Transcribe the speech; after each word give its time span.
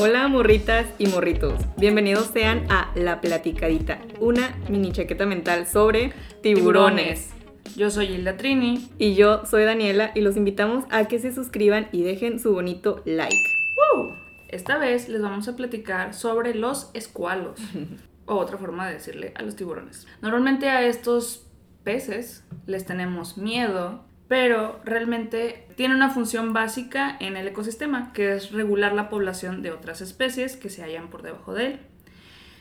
Hola 0.00 0.28
morritas 0.28 0.86
y 0.98 1.08
morritos, 1.08 1.54
bienvenidos 1.76 2.26
sean 2.26 2.70
a 2.70 2.92
La 2.94 3.20
Platicadita, 3.20 4.00
una 4.20 4.54
mini 4.68 4.92
chaqueta 4.92 5.26
mental 5.26 5.66
sobre 5.66 6.12
tiburones. 6.40 7.30
Yo 7.74 7.90
soy 7.90 8.06
Hilda 8.06 8.36
Trini. 8.36 8.90
Y 8.96 9.16
yo 9.16 9.44
soy 9.44 9.64
Daniela 9.64 10.12
y 10.14 10.20
los 10.20 10.36
invitamos 10.36 10.84
a 10.90 11.06
que 11.06 11.18
se 11.18 11.34
suscriban 11.34 11.88
y 11.90 12.04
dejen 12.04 12.38
su 12.38 12.52
bonito 12.52 13.02
like. 13.06 13.34
¡Woo! 13.76 14.14
Esta 14.46 14.78
vez 14.78 15.08
les 15.08 15.20
vamos 15.20 15.48
a 15.48 15.56
platicar 15.56 16.14
sobre 16.14 16.54
los 16.54 16.92
escualos, 16.94 17.58
o 18.26 18.36
otra 18.36 18.56
forma 18.56 18.86
de 18.86 18.94
decirle 18.94 19.32
a 19.34 19.42
los 19.42 19.56
tiburones. 19.56 20.06
Normalmente 20.22 20.68
a 20.68 20.86
estos 20.86 21.44
peces 21.82 22.44
les 22.66 22.86
tenemos 22.86 23.36
miedo 23.36 24.04
pero 24.28 24.80
realmente 24.84 25.66
tiene 25.74 25.94
una 25.94 26.10
función 26.10 26.52
básica 26.52 27.16
en 27.18 27.36
el 27.36 27.48
ecosistema, 27.48 28.12
que 28.12 28.36
es 28.36 28.52
regular 28.52 28.92
la 28.92 29.08
población 29.08 29.62
de 29.62 29.72
otras 29.72 30.02
especies 30.02 30.56
que 30.56 30.68
se 30.68 30.82
hallan 30.82 31.08
por 31.08 31.22
debajo 31.22 31.54
de 31.54 31.66
él. 31.66 31.80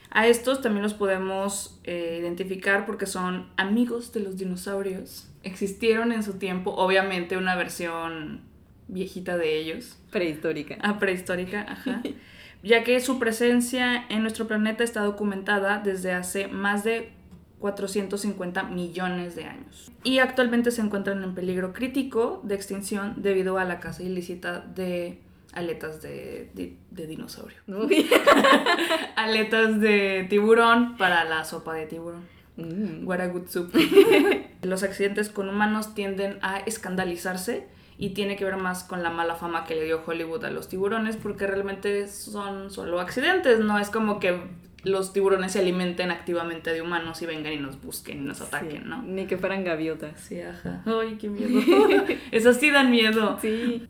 A 0.10 0.28
estos 0.28 0.62
también 0.62 0.84
los 0.84 0.94
podemos 0.94 1.80
eh, 1.84 2.20
identificar 2.22 2.86
porque 2.86 3.06
son 3.06 3.50
amigos 3.58 4.14
de 4.14 4.22
los 4.22 4.38
dinosaurios. 4.38 5.30
Existieron 5.44 6.14
en 6.14 6.24
su 6.24 6.34
tiempo, 6.40 6.72
obviamente 6.72 7.36
una 7.36 7.56
versión 7.56 8.42
viejita 8.88 9.38
de 9.38 9.58
ellos. 9.58 9.98
Prehistórica. 10.10 10.78
Ah, 10.82 10.98
prehistórica, 11.00 11.66
ajá. 11.70 12.02
ya 12.64 12.86
que 12.86 13.00
su 13.02 13.20
presencia 13.20 14.06
en 14.08 14.22
nuestro 14.22 14.48
planeta 14.48 14.86
está 14.86 15.02
documentada 15.02 15.82
desde 15.84 16.14
hace 16.14 16.48
más 16.48 16.86
de 16.86 17.12
450 17.60 18.64
millones 18.64 19.36
de 19.36 19.46
años. 19.46 19.92
Y 20.04 20.20
actualmente 20.20 20.72
se 20.72 20.82
encuentran 20.82 21.24
en 21.24 21.34
peligro 21.34 21.74
crítico 21.74 22.42
de 22.44 22.56
extinción 22.56 23.16
debido 23.18 23.58
a 23.58 23.66
la 23.66 23.80
caza 23.80 24.04
ilícita 24.04 24.60
de 24.60 25.20
aletas 25.54 26.02
de, 26.02 26.78
dinosaurio. 26.92 27.58
aletas 29.16 29.80
de 29.80 30.28
tiburón 30.30 30.98
para 30.98 31.24
la 31.24 31.44
sopa 31.44 31.74
de 31.74 31.88
tiburón. 31.88 32.26
Mm. 32.58 33.08
What 33.08 33.22
a 33.22 33.28
good 33.28 33.48
soup. 33.48 33.74
Los 34.62 34.84
accidentes 34.84 35.30
con 35.30 35.50
humanos 35.50 35.94
tienden 35.94 36.40
a 36.42 36.60
escandalizarse 36.60 37.68
y 37.98 38.12
tiene 38.12 38.36
que 38.36 38.46
ver 38.46 38.58
más 38.58 38.84
con 38.84 39.02
la 39.02 39.10
mala 39.10 39.36
fama 39.36 39.66
que 39.66 39.76
le 39.76 39.86
dio 39.86 40.04
Hollywood 40.06 40.46
a 40.46 40.52
los 40.52 40.68
tiburones 40.68 41.18
porque 41.18 41.48
realmente 41.48 42.08
son 42.08 42.70
solo 42.70 43.00
accidentes, 43.00 43.60
no 43.60 43.80
es 43.80 43.90
como 43.90 44.20
que 44.20 44.40
los 44.88 45.14
tiburones 45.14 45.52
se 45.52 45.60
alimenten 45.60 46.12
activamente 46.12 46.74
de 46.74 46.82
humanos 46.82 47.22
y 47.22 47.26
vengan 47.26 47.54
y 47.54 47.58
nos 47.58 47.82
busquen 47.82 48.20
y 48.20 48.22
nos 48.22 48.42
ataquen, 48.42 48.88
¿no? 48.88 49.04
Ni 49.04 49.28
que 49.28 49.38
fueran 49.38 49.64
gaviotas. 49.64 50.20
Sí, 50.20 50.42
ajá. 50.42 50.84
Ay, 50.86 51.18
qué 51.20 51.30
miedo. 51.30 51.60
Esas 52.32 52.58
sí 52.58 52.72
dan 52.72 52.92
miedo. 52.92 53.38
Sí. 53.42 53.88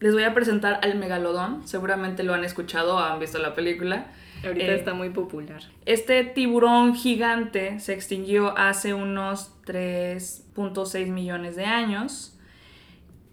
Les 0.00 0.14
voy 0.14 0.22
a 0.22 0.32
presentar 0.32 0.80
al 0.82 0.98
megalodón. 0.98 1.66
Seguramente 1.66 2.22
lo 2.22 2.34
han 2.34 2.44
escuchado 2.44 2.96
o 2.96 2.98
han 2.98 3.18
visto 3.18 3.38
la 3.38 3.54
película. 3.54 4.12
Ahorita 4.44 4.72
eh, 4.72 4.74
está 4.74 4.94
muy 4.94 5.10
popular. 5.10 5.62
Este 5.84 6.24
tiburón 6.24 6.94
gigante 6.94 7.78
se 7.80 7.92
extinguió 7.92 8.56
hace 8.56 8.94
unos 8.94 9.52
3.6 9.66 11.06
millones 11.08 11.56
de 11.56 11.66
años. 11.66 12.38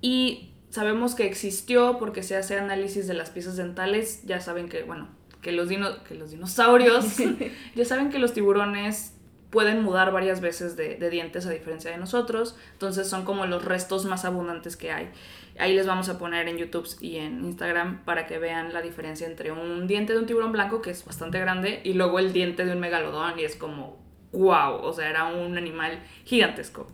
Y 0.02 0.52
sabemos 0.70 1.16
que 1.16 1.26
existió 1.26 1.98
porque 1.98 2.22
se 2.24 2.36
hace 2.36 2.58
análisis 2.58 3.08
de 3.08 3.14
las 3.14 3.30
piezas 3.30 3.56
dentales. 3.56 4.24
Ya 4.26 4.42
saben 4.42 4.68
que, 4.68 4.84
bueno, 4.84 5.08
que 5.42 5.52
los, 5.52 5.70
que 6.08 6.16
los 6.16 6.32
dinosaurios, 6.32 7.18
ya 7.76 7.86
saben 7.86 8.10
que 8.10 8.20
los 8.20 8.34
tiburones 8.34 9.14
pueden 9.50 9.82
mudar 9.82 10.12
varias 10.12 10.42
veces 10.42 10.76
de, 10.76 10.98
dientes 11.10 11.46
a 11.46 11.52
diferencia 11.52 11.92
de 11.92 11.98
nosotros, 11.98 12.58
entonces 12.74 13.10
son 13.10 13.24
como 13.24 13.46
los 13.46 13.64
restos 13.64 14.06
más 14.06 14.26
abundantes 14.26 14.76
que 14.76 14.92
hay. 14.92 15.10
Ahí 15.58 15.74
les 15.74 15.88
vamos 15.88 16.10
a 16.10 16.20
poner 16.20 16.48
en 16.48 16.58
YouTube 16.58 16.88
y 17.00 17.18
en 17.18 17.44
Instagram 17.44 18.04
para 18.04 18.28
que 18.28 18.40
vean 18.40 18.74
la 18.74 18.82
diferencia 18.82 19.26
entre 19.26 19.52
un 19.52 19.88
diente 19.88 20.14
de 20.14 20.20
un 20.20 20.26
tiburón 20.26 20.52
blanco, 20.52 20.82
que 20.82 20.92
es 20.92 21.04
bastante 21.06 21.40
grande, 21.40 21.82
y 21.84 21.94
luego 21.94 22.20
el 22.20 22.34
diente 22.34 22.66
de 22.66 22.74
un 22.74 22.80
megalodón, 22.80 23.40
y 23.40 23.44
es 23.44 23.56
como, 23.56 23.98
wow, 24.34 24.76
o 24.82 24.94
sea, 24.94 25.10
era 25.10 25.26
un 25.26 25.58
animal 25.58 26.04
gigantesco. 26.26 26.88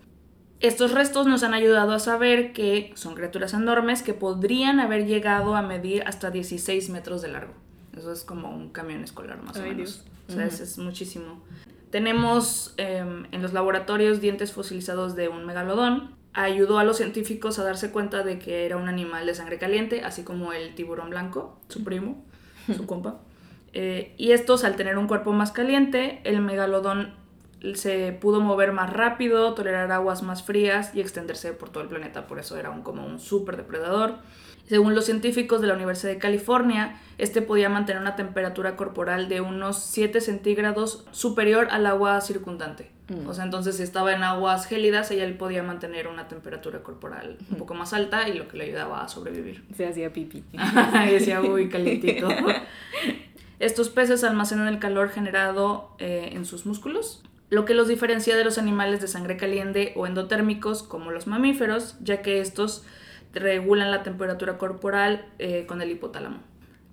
Estos 0.60 0.92
restos 0.94 1.28
nos 1.28 1.44
han 1.44 1.54
ayudado 1.54 1.92
a 1.92 2.00
saber 2.00 2.54
que 2.54 2.94
son 2.96 3.16
criaturas 3.16 3.54
enormes 3.54 4.02
que 4.02 4.14
podrían 4.14 4.80
haber 4.80 5.06
llegado 5.06 5.56
a 5.58 5.62
medir 5.62 6.04
hasta 6.06 6.32
16 6.32 6.90
metros 6.90 7.22
de 7.22 7.28
largo. 7.28 7.54
Eso 7.98 8.12
es 8.12 8.24
como 8.24 8.50
un 8.50 8.70
camión 8.70 9.04
escolar 9.04 9.42
más 9.44 9.58
o 9.58 9.62
menos. 9.62 10.04
O 10.28 10.32
sea, 10.32 10.46
eso 10.46 10.64
es 10.64 10.78
muchísimo. 10.78 11.42
Tenemos 11.90 12.74
em, 12.78 13.26
en 13.32 13.42
los 13.42 13.54
laboratorios 13.54 14.20
dientes 14.20 14.52
fosilizados 14.52 15.16
de 15.16 15.30
un 15.30 15.46
megalodón. 15.46 16.16
Ayudó 16.34 16.80
a 16.80 16.84
los 16.84 16.98
científicos 16.98 17.60
a 17.60 17.64
darse 17.64 17.92
cuenta 17.92 18.24
de 18.24 18.40
que 18.40 18.66
era 18.66 18.78
un 18.78 18.88
animal 18.88 19.28
de 19.28 19.36
sangre 19.36 19.60
caliente, 19.60 20.02
así 20.04 20.24
como 20.24 20.54
el 20.54 20.74
tiburón 20.74 21.12
blanco, 21.12 21.60
su 21.70 21.84
primo, 21.84 22.26
su 22.76 22.86
compa. 22.88 23.20
Eh, 23.74 24.16
y 24.18 24.32
estos, 24.32 24.64
al 24.64 24.76
tener 24.76 24.98
un 24.98 25.08
cuerpo 25.08 25.34
más 25.34 25.52
caliente, 25.52 26.22
el 26.24 26.42
megalodón 26.42 27.14
se 27.76 28.12
pudo 28.12 28.42
mover 28.42 28.72
más 28.72 28.92
rápido, 28.92 29.54
tolerar 29.54 29.92
aguas 29.92 30.22
más 30.22 30.44
frías 30.44 30.94
y 30.94 31.02
extenderse 31.02 31.54
por 31.54 31.70
todo 31.70 31.84
el 31.84 31.90
planeta. 31.90 32.28
Por 32.28 32.40
eso 32.40 32.58
era 32.58 32.70
un, 32.70 32.82
como 32.82 33.06
un 33.06 33.20
súper 33.20 33.56
depredador. 33.56 34.16
Según 34.68 34.96
los 34.96 35.06
científicos 35.06 35.62
de 35.62 35.68
la 35.68 35.74
Universidad 35.74 36.14
de 36.14 36.20
California, 36.20 37.00
este 37.18 37.42
podía 37.42 37.70
mantener 37.70 38.02
una 38.02 38.16
temperatura 38.16 38.76
corporal 38.76 39.28
de 39.30 39.42
unos 39.42 39.78
7 39.84 40.22
centígrados 40.22 41.06
superior 41.12 41.68
al 41.72 41.86
agua 41.86 42.22
circundante. 42.22 42.90
Mm. 43.10 43.28
O 43.28 43.34
sea, 43.34 43.44
entonces 43.44 43.78
si 43.78 43.84
estaba 43.84 44.14
en 44.14 44.24
aguas 44.24 44.66
gélidas, 44.66 45.12
ella 45.12 45.38
podía 45.38 45.64
mantener 45.64 46.08
una 46.08 46.28
temperatura 46.28 46.82
corporal 46.82 47.38
un 47.52 47.58
poco 47.58 47.74
más 47.74 47.94
alta 47.94 48.30
y 48.30 48.34
lo 48.38 48.48
que 48.48 48.58
le 48.58 48.66
ayudaba 48.66 49.04
a 49.04 49.10
sobrevivir. 49.10 49.64
Se 49.76 49.86
hacía 49.86 50.14
pipí. 50.14 50.44
y 51.08 51.12
decía, 51.12 51.42
uy, 51.42 51.70
calientito. 51.70 52.30
Estos 53.60 53.90
peces 53.90 54.24
almacenan 54.24 54.68
el 54.68 54.80
calor 54.80 55.10
generado 55.10 55.96
eh, 56.00 56.32
en 56.34 56.46
sus 56.46 56.66
músculos, 56.66 57.24
lo 57.50 57.66
que 57.66 57.74
los 57.74 57.88
diferencia 57.88 58.36
de 58.36 58.44
los 58.44 58.58
animales 58.58 59.00
de 59.02 59.08
sangre 59.08 59.38
caliente 59.38 59.94
o 59.96 60.08
endotérmicos 60.08 60.84
como 60.84 61.12
los 61.12 61.28
mamíferos, 61.28 61.96
ya 62.02 62.22
que 62.22 62.40
estos 62.40 62.84
regulan 63.34 63.92
la 63.92 64.04
temperatura 64.04 64.58
corporal 64.58 65.26
eh, 65.40 65.66
con 65.66 65.82
el 65.82 65.92
hipotálamo. 65.92 66.38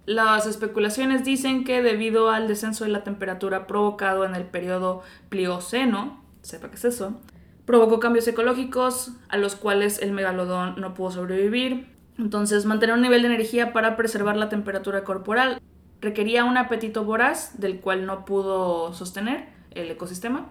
Las 0.07 0.47
especulaciones 0.47 1.25
dicen 1.25 1.65
que 1.65 1.83
debido 1.83 2.31
al 2.31 2.49
descenso 2.49 2.85
de 2.85 2.91
la 2.91 3.05
temperatura 3.05 3.67
provocado 3.67 4.25
en 4.25 4.35
el 4.35 4.45
periodo 4.45 5.03
Plioceno, 5.29 6.25
sepa 6.43 6.71
qué 6.71 6.77
es 6.77 6.85
eso, 6.85 7.21
provocó 7.67 8.01
cambios 8.01 8.27
ecológicos 8.27 9.13
a 9.29 9.37
los 9.37 9.55
cuales 9.55 10.01
el 10.03 10.13
megalodón 10.13 10.81
no 10.81 10.95
pudo 10.95 11.13
sobrevivir. 11.13 11.87
Entonces, 12.19 12.65
mantener 12.65 12.97
un 12.97 13.03
nivel 13.03 13.23
de 13.23 13.29
energía 13.29 13.73
para 13.73 13.97
preservar 13.97 14.37
la 14.37 14.49
temperatura 14.49 15.05
corporal 15.05 15.61
requería 16.01 16.45
un 16.45 16.57
apetito 16.57 17.05
voraz 17.05 17.61
del 17.61 17.81
cual 17.81 18.07
no 18.07 18.25
pudo 18.25 18.93
sostener 18.95 19.49
el 19.71 19.91
ecosistema 19.91 20.49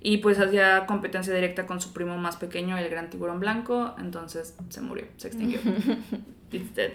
y 0.00 0.18
pues 0.18 0.38
hacía 0.38 0.86
competencia 0.86 1.34
directa 1.34 1.66
con 1.66 1.80
su 1.80 1.92
primo 1.92 2.16
más 2.18 2.36
pequeño, 2.36 2.76
el 2.78 2.88
gran 2.88 3.10
tiburón 3.10 3.40
blanco, 3.40 3.94
entonces 3.98 4.56
se 4.68 4.80
murió, 4.80 5.06
se 5.16 5.28
extinguió. 5.28 5.60
It's 6.52 6.74
dead. 6.74 6.92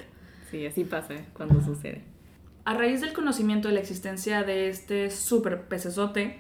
Sí, 0.50 0.66
así 0.66 0.84
pasa 0.84 1.16
cuando 1.34 1.62
sucede. 1.62 2.04
A 2.64 2.74
raíz 2.74 3.02
del 3.02 3.14
conocimiento 3.14 3.68
de 3.68 3.74
la 3.74 3.80
existencia 3.80 4.44
de 4.44 4.70
este 4.70 5.10
super 5.10 5.68
pecesote, 5.68 6.40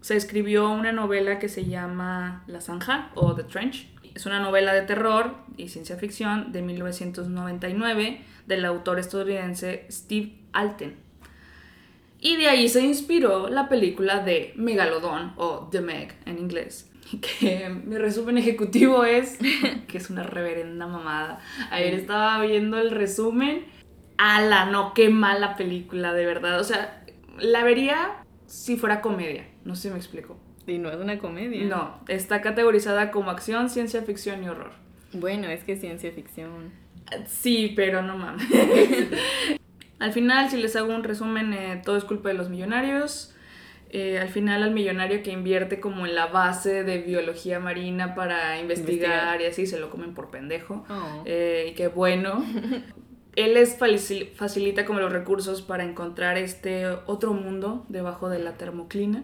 se 0.00 0.16
escribió 0.16 0.68
una 0.68 0.92
novela 0.92 1.38
que 1.38 1.48
se 1.48 1.64
llama 1.64 2.44
La 2.46 2.60
Zanja 2.60 3.10
o 3.14 3.34
The 3.34 3.44
Trench. 3.44 3.88
Es 4.14 4.26
una 4.26 4.38
novela 4.38 4.74
de 4.74 4.82
terror 4.82 5.36
y 5.56 5.68
ciencia 5.68 5.96
ficción 5.96 6.52
de 6.52 6.60
1999 6.60 8.20
del 8.46 8.64
autor 8.66 8.98
estadounidense 8.98 9.86
Steve 9.90 10.34
Alten. 10.52 11.03
Y 12.24 12.36
de 12.38 12.48
ahí 12.48 12.70
se 12.70 12.80
inspiró 12.80 13.50
la 13.50 13.68
película 13.68 14.20
de 14.20 14.54
Megalodón 14.56 15.34
o 15.36 15.68
The 15.70 15.82
Meg 15.82 16.16
en 16.24 16.38
inglés. 16.38 16.90
Que 17.20 17.68
mi 17.68 17.98
resumen 17.98 18.38
ejecutivo 18.38 19.04
es 19.04 19.38
que 19.88 19.98
es 19.98 20.08
una 20.08 20.22
reverenda 20.22 20.86
mamada. 20.86 21.38
Ayer 21.70 21.92
estaba 21.92 22.40
viendo 22.40 22.78
el 22.78 22.92
resumen. 22.92 23.66
Ala, 24.16 24.64
no, 24.64 24.94
qué 24.94 25.10
mala 25.10 25.54
película, 25.54 26.14
de 26.14 26.24
verdad. 26.24 26.58
O 26.60 26.64
sea, 26.64 27.04
la 27.38 27.62
vería 27.62 28.24
si 28.46 28.78
fuera 28.78 29.02
comedia. 29.02 29.46
No 29.66 29.76
sé 29.76 29.82
si 29.82 29.90
me 29.90 29.98
explico. 29.98 30.38
Y 30.66 30.78
no 30.78 30.90
es 30.90 30.96
una 30.96 31.18
comedia. 31.18 31.62
No, 31.66 32.00
está 32.08 32.40
categorizada 32.40 33.10
como 33.10 33.30
acción, 33.30 33.68
ciencia 33.68 34.00
ficción 34.00 34.42
y 34.42 34.48
horror. 34.48 34.72
Bueno, 35.12 35.48
es 35.48 35.62
que 35.62 35.76
ciencia 35.76 36.10
ficción. 36.10 36.72
Sí, 37.26 37.74
pero 37.76 38.00
no 38.00 38.16
mames. 38.16 38.48
Al 39.98 40.12
final, 40.12 40.50
si 40.50 40.56
les 40.56 40.76
hago 40.76 40.94
un 40.94 41.04
resumen, 41.04 41.52
eh, 41.52 41.80
todo 41.84 41.96
es 41.96 42.04
culpa 42.04 42.28
de 42.28 42.34
los 42.34 42.48
millonarios. 42.48 43.34
Eh, 43.90 44.18
al 44.18 44.28
final 44.28 44.64
al 44.64 44.72
millonario 44.72 45.22
que 45.22 45.30
invierte 45.30 45.78
como 45.78 46.04
en 46.04 46.16
la 46.16 46.26
base 46.26 46.82
de 46.82 46.98
biología 46.98 47.60
marina 47.60 48.16
para 48.16 48.58
investigar, 48.58 49.40
y 49.40 49.44
así 49.44 49.68
se 49.68 49.78
lo 49.78 49.88
comen 49.88 50.14
por 50.14 50.30
pendejo. 50.30 50.84
Oh. 50.90 51.22
Eh, 51.24 51.68
y 51.70 51.74
qué 51.74 51.86
bueno. 51.86 52.44
Él 53.36 53.54
les 53.54 53.76
facilita 54.34 54.84
como 54.84 54.98
los 54.98 55.12
recursos 55.12 55.62
para 55.62 55.84
encontrar 55.84 56.38
este 56.38 56.88
otro 57.06 57.34
mundo 57.34 57.84
debajo 57.88 58.28
de 58.28 58.40
la 58.40 58.54
termoclina, 58.54 59.22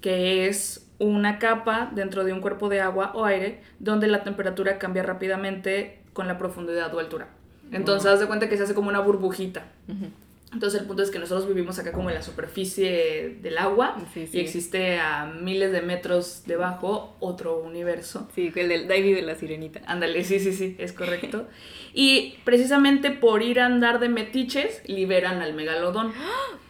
que 0.00 0.46
es 0.46 0.88
una 0.98 1.40
capa 1.40 1.90
dentro 1.92 2.24
de 2.24 2.32
un 2.32 2.40
cuerpo 2.40 2.68
de 2.68 2.80
agua 2.80 3.12
o 3.14 3.24
aire 3.24 3.62
donde 3.80 4.06
la 4.06 4.22
temperatura 4.22 4.78
cambia 4.78 5.02
rápidamente 5.02 6.02
con 6.12 6.28
la 6.28 6.38
profundidad 6.38 6.94
o 6.94 7.00
altura. 7.00 7.28
Entonces, 7.76 8.10
haz 8.10 8.20
de 8.20 8.26
cuenta 8.26 8.48
que 8.48 8.56
se 8.56 8.62
hace 8.64 8.74
como 8.74 8.88
una 8.88 9.00
burbujita. 9.00 9.64
Entonces 10.52 10.80
el 10.80 10.86
punto 10.86 11.02
es 11.02 11.10
que 11.10 11.18
nosotros 11.18 11.48
vivimos 11.48 11.80
acá 11.80 11.90
como 11.90 12.10
en 12.10 12.14
la 12.14 12.22
superficie 12.22 13.38
del 13.42 13.58
agua 13.58 13.96
Sí, 14.14 14.28
sí. 14.28 14.36
y 14.38 14.40
existe 14.40 15.00
a 15.00 15.26
miles 15.26 15.72
de 15.72 15.82
metros 15.82 16.44
debajo 16.46 17.16
otro 17.18 17.58
universo. 17.60 18.28
Sí, 18.36 18.52
el 18.54 18.68
del 18.68 18.86
de 18.86 19.22
la 19.22 19.34
sirenita. 19.34 19.80
Ándale, 19.86 20.22
sí, 20.22 20.38
sí, 20.38 20.52
sí, 20.52 20.76
es 20.78 20.92
correcto. 20.92 21.48
Y 21.92 22.36
precisamente 22.44 23.10
por 23.10 23.42
ir 23.42 23.58
a 23.58 23.66
andar 23.66 23.98
de 23.98 24.08
metiches, 24.08 24.80
liberan 24.86 25.42
al 25.42 25.54
megalodón. 25.54 26.12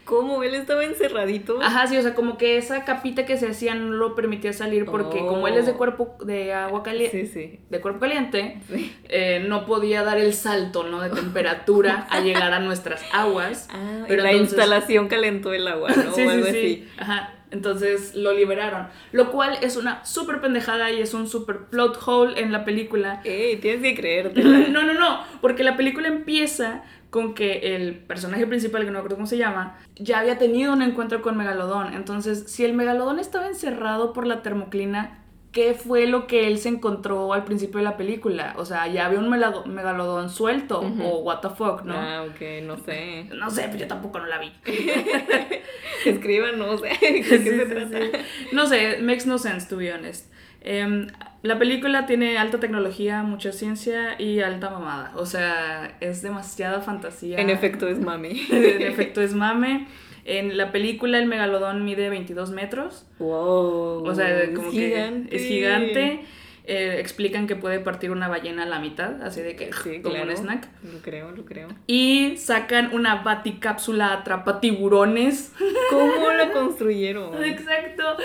¿Cómo? 0.05 0.43
Él 0.43 0.55
estaba 0.55 0.85
encerradito. 0.85 1.59
Ajá, 1.63 1.87
sí, 1.87 1.97
o 1.97 2.03
sea, 2.03 2.15
como 2.15 2.37
que 2.39 2.57
esa 2.57 2.85
capita 2.85 3.25
que 3.27 3.37
se 3.37 3.49
hacía 3.49 3.75
no 3.75 3.91
lo 3.93 4.15
permitía 4.15 4.53
salir 4.53 4.85
porque 4.85 5.19
como 5.21 5.49
él 5.49 5.55
es 5.57 5.67
de 5.67 5.73
Oh. 5.73 5.77
cuerpo 5.77 6.17
de 6.25 6.53
agua 6.53 6.83
caliente, 6.83 7.27
Sí, 7.27 7.33
sí. 7.33 7.61
de 7.71 7.81
cuerpo 7.81 8.01
caliente, 8.01 8.61
Sí. 8.69 8.95
eh, 9.09 9.45
no 9.49 9.67
podía 9.67 10.03
dar 10.03 10.19
el 10.19 10.35
salto, 10.35 10.85
¿no? 10.85 11.01
De 11.01 11.11
temperatura 11.11 12.07
a 12.11 12.21
llegar 12.21 12.53
a 12.53 12.61
nuestras 12.61 13.03
aguas. 13.13 13.69
Ah, 13.75 14.05
Pero 14.07 14.23
la 14.23 14.31
entonces- 14.33 14.57
instalación 14.59 15.09
calentó 15.09 15.53
el 15.53 15.67
agua, 15.67 15.91
¿no? 15.91 15.95
sí, 16.15 16.23
o 16.23 16.25
sí, 16.25 16.29
algo 16.29 16.47
sí. 16.47 16.51
así. 16.51 16.89
Ajá. 16.99 17.31
Entonces 17.51 18.17
lo 18.17 18.33
liberaron. 18.33 18.89
Lo 19.13 19.31
cual 19.31 19.57
es 19.63 19.77
una 19.77 20.05
súper 20.05 20.41
pendejada 20.41 20.91
y 20.91 21.01
es 21.01 21.15
un 21.15 21.29
súper 21.29 21.67
plot 21.71 22.01
hole 22.05 22.41
en 22.41 22.51
la 22.51 22.65
película. 22.65 23.21
Ey, 23.25 23.59
tienes 23.59 23.81
que 23.83 23.95
creértela. 23.95 24.59
No, 24.71 24.83
no, 24.83 24.93
no, 24.95 25.21
porque 25.41 25.63
la 25.63 25.77
película 25.77 26.09
empieza 26.09 26.83
con 27.15 27.33
que 27.33 27.77
el 27.77 27.95
personaje 27.95 28.45
principal, 28.45 28.81
que 28.81 28.87
no 28.89 28.95
me 28.95 28.99
acuerdo 28.99 29.15
cómo 29.19 29.29
se 29.29 29.37
llama, 29.39 29.79
ya 29.95 30.19
había 30.19 30.37
tenido 30.37 30.73
un 30.73 30.83
encuentro 30.83 31.23
con 31.23 31.37
Megalodón. 31.37 31.95
Entonces, 31.95 32.51
si 32.51 32.65
el 32.65 32.73
Megalodón 32.73 33.21
estaba 33.21 33.47
encerrado 33.47 34.13
por 34.13 34.27
la 34.27 34.43
termoclina, 34.43 35.21
¿qué 35.53 35.75
fue 35.75 36.09
lo 36.09 36.27
que 36.27 36.49
él 36.49 36.59
se 36.59 36.71
encontró 36.71 37.33
al 37.33 37.45
principio 37.45 37.79
de 37.79 37.85
la 37.85 37.97
película? 37.97 38.55
O 38.57 38.65
sea, 38.65 38.89
ya 38.89 39.07
había 39.07 39.21
un 39.21 39.31
Megalodón 39.31 40.29
suelto 40.29 40.81
o 40.81 41.19
what 41.21 41.39
the 41.39 41.51
fuck, 41.51 41.85
¿no? 41.85 41.95
Ah, 41.97 42.25
ok, 42.29 42.41
no 42.65 42.77
sé. 42.79 43.29
No 43.33 43.49
sé, 43.49 43.63
pero 43.67 43.79
yo 43.79 43.87
tampoco 43.87 44.19
no 44.19 44.27
la 44.27 44.39
vi. 44.39 44.53
Escriban, 46.05 46.59
no 46.59 46.77
sé. 46.79 46.89
¿De 46.89 46.97
qué 46.99 47.23
Sí, 47.23 47.45
se 47.45 47.61
sí, 47.65 47.71
trata? 47.71 47.99
sí. 48.01 48.11
No 48.51 48.67
sé, 48.67 48.99
makes 49.03 49.25
no 49.27 49.39
sense, 49.39 49.69
to 49.69 49.77
be 49.77 49.93
honest. 49.93 50.33
Em, 50.63 51.07
la 51.45 51.59
película 51.59 52.07
tiene 52.07 52.39
alta 52.39 52.59
tecnología, 52.59 53.23
mucha 53.23 53.53
ciencia 53.53 54.19
y 54.19 54.41
alta 54.41 54.71
mamada. 54.71 55.13
O 55.15 55.27
sea, 55.27 55.95
es 56.01 56.23
demasiada 56.23 56.81
fantasía. 56.81 57.39
En 57.39 57.51
efecto, 57.51 57.87
es 57.87 58.01
mami. 58.01 58.47
en 58.51 58.81
efecto, 58.81 59.21
es 59.21 59.35
mame. 59.35 59.87
En 60.25 60.57
la 60.57 60.73
película 60.73 61.19
el 61.19 61.27
megalodón 61.27 61.85
mide 61.85 62.09
22 62.09 62.51
metros. 62.51 63.05
Wow. 63.19 64.07
O 64.07 64.15
sea, 64.15 64.55
como 64.55 64.71
que 64.71 65.27
es 65.31 65.43
gigante. 65.47 66.23
Eh, 66.67 66.97
explican 66.99 67.47
que 67.47 67.57
puede 67.57 67.79
partir 67.79 68.11
una 68.11 68.27
ballena 68.27 68.63
a 68.63 68.67
la 68.67 68.79
mitad, 68.79 69.23
así 69.23 69.43
de 69.43 69.55
que 69.55 69.71
Sí, 69.75 70.01
como 70.01 70.15
claro. 70.15 70.31
un 70.31 70.35
snack. 70.37 70.67
Lo 70.83 70.99
creo, 71.03 71.31
lo 71.33 71.45
creo. 71.45 71.69
Y 71.87 72.39
sacan 72.39 72.89
una 72.95 73.17
baticápsula 73.23 74.15
atrapa 74.15 74.61
tiburones. 74.61 75.53
¿Cómo 75.91 76.31
la 76.33 76.53
construyeron? 76.53 77.35
Exacto. 77.45 78.17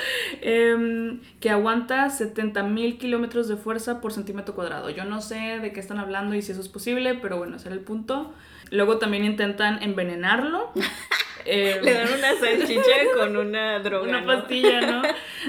Em, 0.41 1.19
que 1.41 1.49
aguanta 1.49 2.09
70 2.09 2.63
mil 2.63 2.97
kilómetros 2.97 3.49
de 3.49 3.57
fuerza 3.57 3.99
por 3.99 4.13
centímetro 4.13 4.55
cuadrado. 4.55 4.89
Yo 4.89 5.03
no 5.03 5.19
sé 5.19 5.59
de 5.61 5.73
qué 5.73 5.81
están 5.81 5.99
hablando 5.99 6.33
y 6.33 6.41
si 6.41 6.53
eso 6.53 6.61
es 6.61 6.69
posible, 6.69 7.15
pero 7.15 7.37
bueno, 7.37 7.57
ese 7.57 7.67
era 7.67 7.75
el 7.75 7.81
punto. 7.83 8.33
Luego 8.71 8.99
también 8.99 9.25
intentan 9.25 9.83
envenenarlo. 9.83 10.71
Em, 11.45 11.81
Le 11.83 11.93
dan 11.93 12.07
una 12.13 12.35
salchicha 12.35 12.81
con 13.17 13.35
una 13.37 13.79
droga. 13.79 14.07
una 14.07 14.21
¿no? 14.21 14.27
pastilla, 14.27 14.81
¿no? 14.81 15.01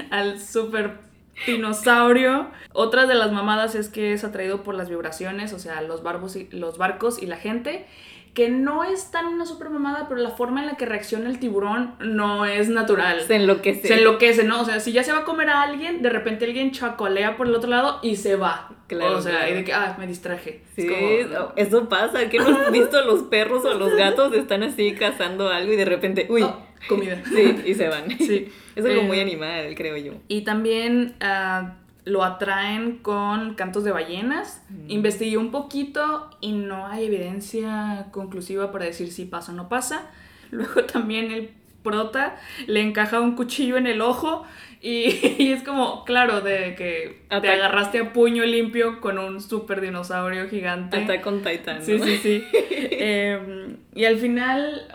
Al 0.09 0.39
super 0.39 1.10
dinosaurio. 1.45 2.47
Otra 2.73 3.05
de 3.05 3.15
las 3.15 3.31
mamadas 3.31 3.75
es 3.75 3.89
que 3.89 4.13
es 4.13 4.23
atraído 4.23 4.63
por 4.63 4.75
las 4.75 4.89
vibraciones, 4.89 5.53
o 5.53 5.59
sea, 5.59 5.81
los, 5.81 6.03
barbos 6.03 6.35
y, 6.35 6.47
los 6.51 6.77
barcos 6.77 7.21
y 7.21 7.25
la 7.25 7.37
gente. 7.37 7.85
Que 8.33 8.49
no 8.49 8.85
es 8.85 9.11
tan 9.11 9.25
una 9.25 9.45
super 9.45 9.69
mamada, 9.69 10.07
pero 10.07 10.21
la 10.21 10.29
forma 10.29 10.61
en 10.61 10.67
la 10.67 10.75
que 10.75 10.85
reacciona 10.85 11.29
el 11.29 11.37
tiburón 11.39 11.95
no 11.99 12.45
es 12.45 12.69
natural. 12.69 13.21
Se 13.21 13.35
enloquece. 13.35 13.89
Se 13.89 13.95
enloquece, 13.95 14.45
¿no? 14.45 14.61
O 14.61 14.65
sea, 14.65 14.79
si 14.79 14.93
ya 14.93 15.03
se 15.03 15.11
va 15.11 15.19
a 15.19 15.23
comer 15.25 15.49
a 15.49 15.63
alguien, 15.63 16.01
de 16.01 16.09
repente 16.09 16.45
alguien 16.45 16.71
chacolea 16.71 17.35
por 17.35 17.47
el 17.47 17.55
otro 17.55 17.69
lado 17.69 17.99
y 18.01 18.15
se 18.15 18.37
va. 18.37 18.69
Claro, 18.95 19.17
O 19.17 19.21
sea, 19.21 19.31
claro. 19.39 19.51
y 19.51 19.55
de 19.55 19.63
que, 19.63 19.73
ah, 19.73 19.95
me 19.99 20.07
distraje. 20.07 20.61
Sí, 20.75 20.87
Es 20.87 21.27
como, 21.27 21.39
no, 21.39 21.53
eso 21.55 21.89
pasa. 21.89 22.29
¿Qué 22.29 22.37
no 22.39 22.49
has 22.57 22.71
visto 22.71 23.03
los 23.05 23.23
perros 23.23 23.65
o 23.65 23.73
los 23.73 23.93
gatos 23.95 24.33
están 24.33 24.63
así 24.63 24.93
cazando 24.93 25.49
algo 25.49 25.71
y 25.73 25.75
de 25.75 25.85
repente, 25.85 26.27
uy, 26.29 26.43
"Oh, 26.43 26.55
comida. 26.87 27.21
sí, 27.33 27.61
y 27.65 27.73
se 27.73 27.87
van? 27.87 28.09
Sí. 28.17 28.51
Es 28.75 28.85
algo 28.85 29.01
Eh, 29.01 29.05
muy 29.05 29.19
animal, 29.19 29.73
creo 29.75 29.97
yo. 29.97 30.13
Y 30.29 30.41
también 30.43 31.15
ah, 31.19 31.75
lo 32.05 32.23
atraen 32.23 32.97
con 32.99 33.53
cantos 33.55 33.83
de 33.83 33.91
ballenas. 33.91 34.63
Mm. 34.69 34.89
Investigué 34.89 35.37
un 35.37 35.51
poquito 35.51 36.29
y 36.39 36.53
no 36.53 36.87
hay 36.87 37.05
evidencia 37.05 38.07
conclusiva 38.11 38.71
para 38.71 38.85
decir 38.85 39.11
si 39.11 39.25
pasa 39.25 39.51
o 39.51 39.55
no 39.55 39.67
pasa. 39.69 40.09
Luego 40.51 40.83
también 40.91 41.31
el 41.31 41.49
prota 41.83 42.37
le 42.67 42.81
encaja 42.81 43.19
un 43.19 43.35
cuchillo 43.35 43.75
en 43.77 43.87
el 43.87 44.01
ojo 44.01 44.45
y, 44.81 45.35
y 45.37 45.51
es 45.51 45.63
como, 45.63 46.03
claro, 46.05 46.41
de 46.41 46.75
que 46.75 47.23
te 47.29 47.49
agarraste 47.49 47.99
a 47.99 48.13
puño 48.13 48.43
limpio 48.43 48.99
con 48.99 49.19
un 49.19 49.41
super 49.41 49.79
dinosaurio 49.81 50.49
gigante. 50.49 50.97
Hasta 50.97 51.21
con 51.21 51.43
Titan. 51.43 51.79
¿no? 51.79 51.85
Sí, 51.85 51.99
sí, 51.99 52.17
sí. 52.17 52.43
Em, 52.53 53.77
y 53.93 54.05
al 54.05 54.17
final, 54.17 54.87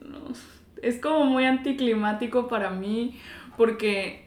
no, 0.00 0.18
es 0.82 1.00
como 1.00 1.26
muy 1.26 1.44
anticlimático 1.44 2.48
para 2.48 2.70
mí 2.70 3.18
porque 3.56 4.26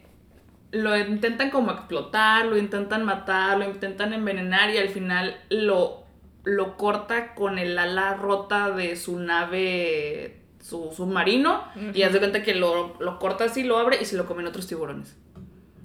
lo 0.72 0.96
intentan 0.98 1.50
como 1.50 1.72
explotar, 1.72 2.46
lo 2.46 2.58
intentan 2.58 3.04
matar, 3.04 3.58
lo 3.58 3.66
intentan 3.66 4.14
envenenar 4.14 4.70
y 4.70 4.78
al 4.78 4.90
final 4.90 5.36
lo, 5.50 6.04
lo 6.44 6.78
corta 6.78 7.34
con 7.34 7.58
el 7.58 7.78
ala 7.78 8.14
rota 8.16 8.70
de 8.72 8.96
su 8.96 9.20
nave, 9.20 10.39
su 10.70 10.92
submarino 10.96 11.64
y 11.76 11.90
Ujú. 11.90 12.10
hace 12.10 12.20
cuenta 12.20 12.44
que 12.44 12.54
lo, 12.56 12.96
lo 13.00 13.20
corta 13.20 13.46
así, 13.46 13.64
lo 13.64 13.78
abre 13.78 13.98
y 14.02 14.06
se 14.06 14.16
lo 14.18 14.26
comen 14.26 14.46
otros 14.46 14.68
tiburones. 14.68 15.16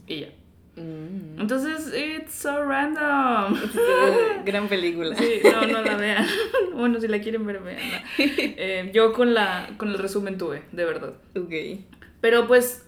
Y 0.06 0.20
ya. 0.20 0.28
Mm. 0.76 1.40
Entonces, 1.40 1.92
it's 1.94 2.34
so 2.34 2.64
random. 2.64 3.56
Gran 4.44 4.68
película. 4.68 5.16
Sí, 5.16 5.40
no, 5.44 5.66
no 5.66 5.82
la 5.82 5.96
vean. 5.96 6.26
bueno, 6.74 7.00
si 7.00 7.08
la 7.08 7.20
quieren 7.20 7.46
ver, 7.46 7.60
veanla. 7.60 8.02
Eh, 8.18 8.90
yo 8.92 9.12
con, 9.12 9.34
la, 9.34 9.70
con 9.76 9.88
el 9.88 9.98
resumen 9.98 10.36
tuve, 10.38 10.62
de 10.72 10.84
verdad. 10.84 11.14
Ok. 11.36 11.80
Pero 12.20 12.46
pues 12.46 12.86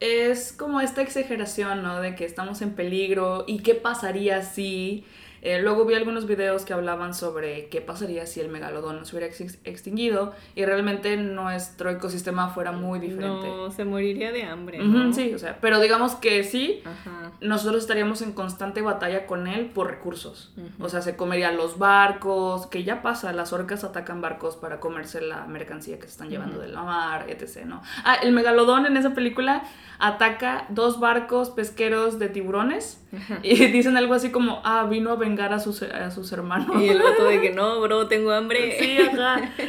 es 0.00 0.52
como 0.52 0.80
esta 0.80 1.02
exageración, 1.02 1.82
¿no? 1.82 2.00
De 2.00 2.14
que 2.14 2.24
estamos 2.24 2.62
en 2.62 2.74
peligro 2.74 3.44
y 3.46 3.58
qué 3.60 3.74
pasaría 3.74 4.42
si... 4.42 5.04
eh, 5.42 5.60
luego 5.62 5.84
vi 5.84 5.94
algunos 5.94 6.26
videos 6.26 6.64
que 6.64 6.72
hablaban 6.72 7.14
sobre 7.14 7.68
qué 7.68 7.80
pasaría 7.80 8.26
si 8.26 8.40
el 8.40 8.48
megalodón 8.48 9.04
se 9.06 9.16
hubiera 9.16 9.26
ex- 9.32 9.58
extinguido 9.64 10.32
y 10.54 10.64
realmente 10.64 11.16
nuestro 11.16 11.90
ecosistema 11.90 12.48
fuera 12.48 12.72
muy 12.72 12.98
diferente. 12.98 13.46
No, 13.48 13.70
se 13.70 13.84
moriría 13.84 14.32
de 14.32 14.42
hambre. 14.44 14.78
¿no? 14.78 15.12
sí, 15.12 15.32
o 15.34 15.38
sea, 15.38 15.58
pero 15.60 15.80
digamos 15.80 16.14
que 16.16 16.44
sí, 16.44 16.82
Ajá. 16.84 17.32
nosotros 17.40 17.82
estaríamos 17.82 18.22
en 18.22 18.32
constante 18.32 18.82
batalla 18.82 19.26
con 19.26 19.46
él 19.46 19.66
por 19.66 19.88
recursos. 19.88 20.52
Ujú. 20.56 20.84
O 20.84 20.88
sea, 20.88 21.02
se 21.02 21.16
comería 21.16 21.52
los 21.52 21.78
barcos, 21.78 22.66
que 22.66 22.84
ya 22.84 23.02
pasa, 23.02 23.32
las 23.32 23.52
orcas 23.52 23.84
atacan 23.84 24.20
barcos 24.20 24.56
para 24.56 24.80
comerse 24.80 25.20
la 25.20 25.46
mercancía 25.46 25.96
que 25.98 26.02
se 26.04 26.10
están 26.12 26.30
llevando 26.30 26.56
Ujú. 26.56 26.62
de 26.66 26.68
la 26.72 26.82
mar, 26.82 27.26
etc. 27.28 27.64
¿no? 27.64 27.82
Ah, 28.04 28.16
el 28.22 28.32
megalodón 28.32 28.86
en 28.86 28.96
esa 28.96 29.14
película 29.14 29.62
ataca 29.98 30.66
dos 30.68 31.00
barcos 31.00 31.50
pesqueros 31.50 32.18
de 32.18 32.28
tiburones 32.28 33.02
y 33.42 33.66
dicen 33.72 33.96
algo 33.96 34.14
así 34.14 34.30
como, 34.30 34.60
ah, 34.64 34.86
vino 34.88 35.10
a 35.10 35.16
vengar 35.28 35.52
a 35.52 35.58
sus, 35.60 35.82
a 35.82 36.10
sus 36.10 36.32
hermanos. 36.32 36.80
Y 36.82 36.88
el 36.88 37.02
otro 37.02 37.26
de 37.26 37.40
que 37.40 37.50
no, 37.54 37.80
bro, 37.80 38.08
tengo 38.08 38.32
hambre. 38.32 38.76
Sí, 38.78 38.98
ajá. 38.98 39.50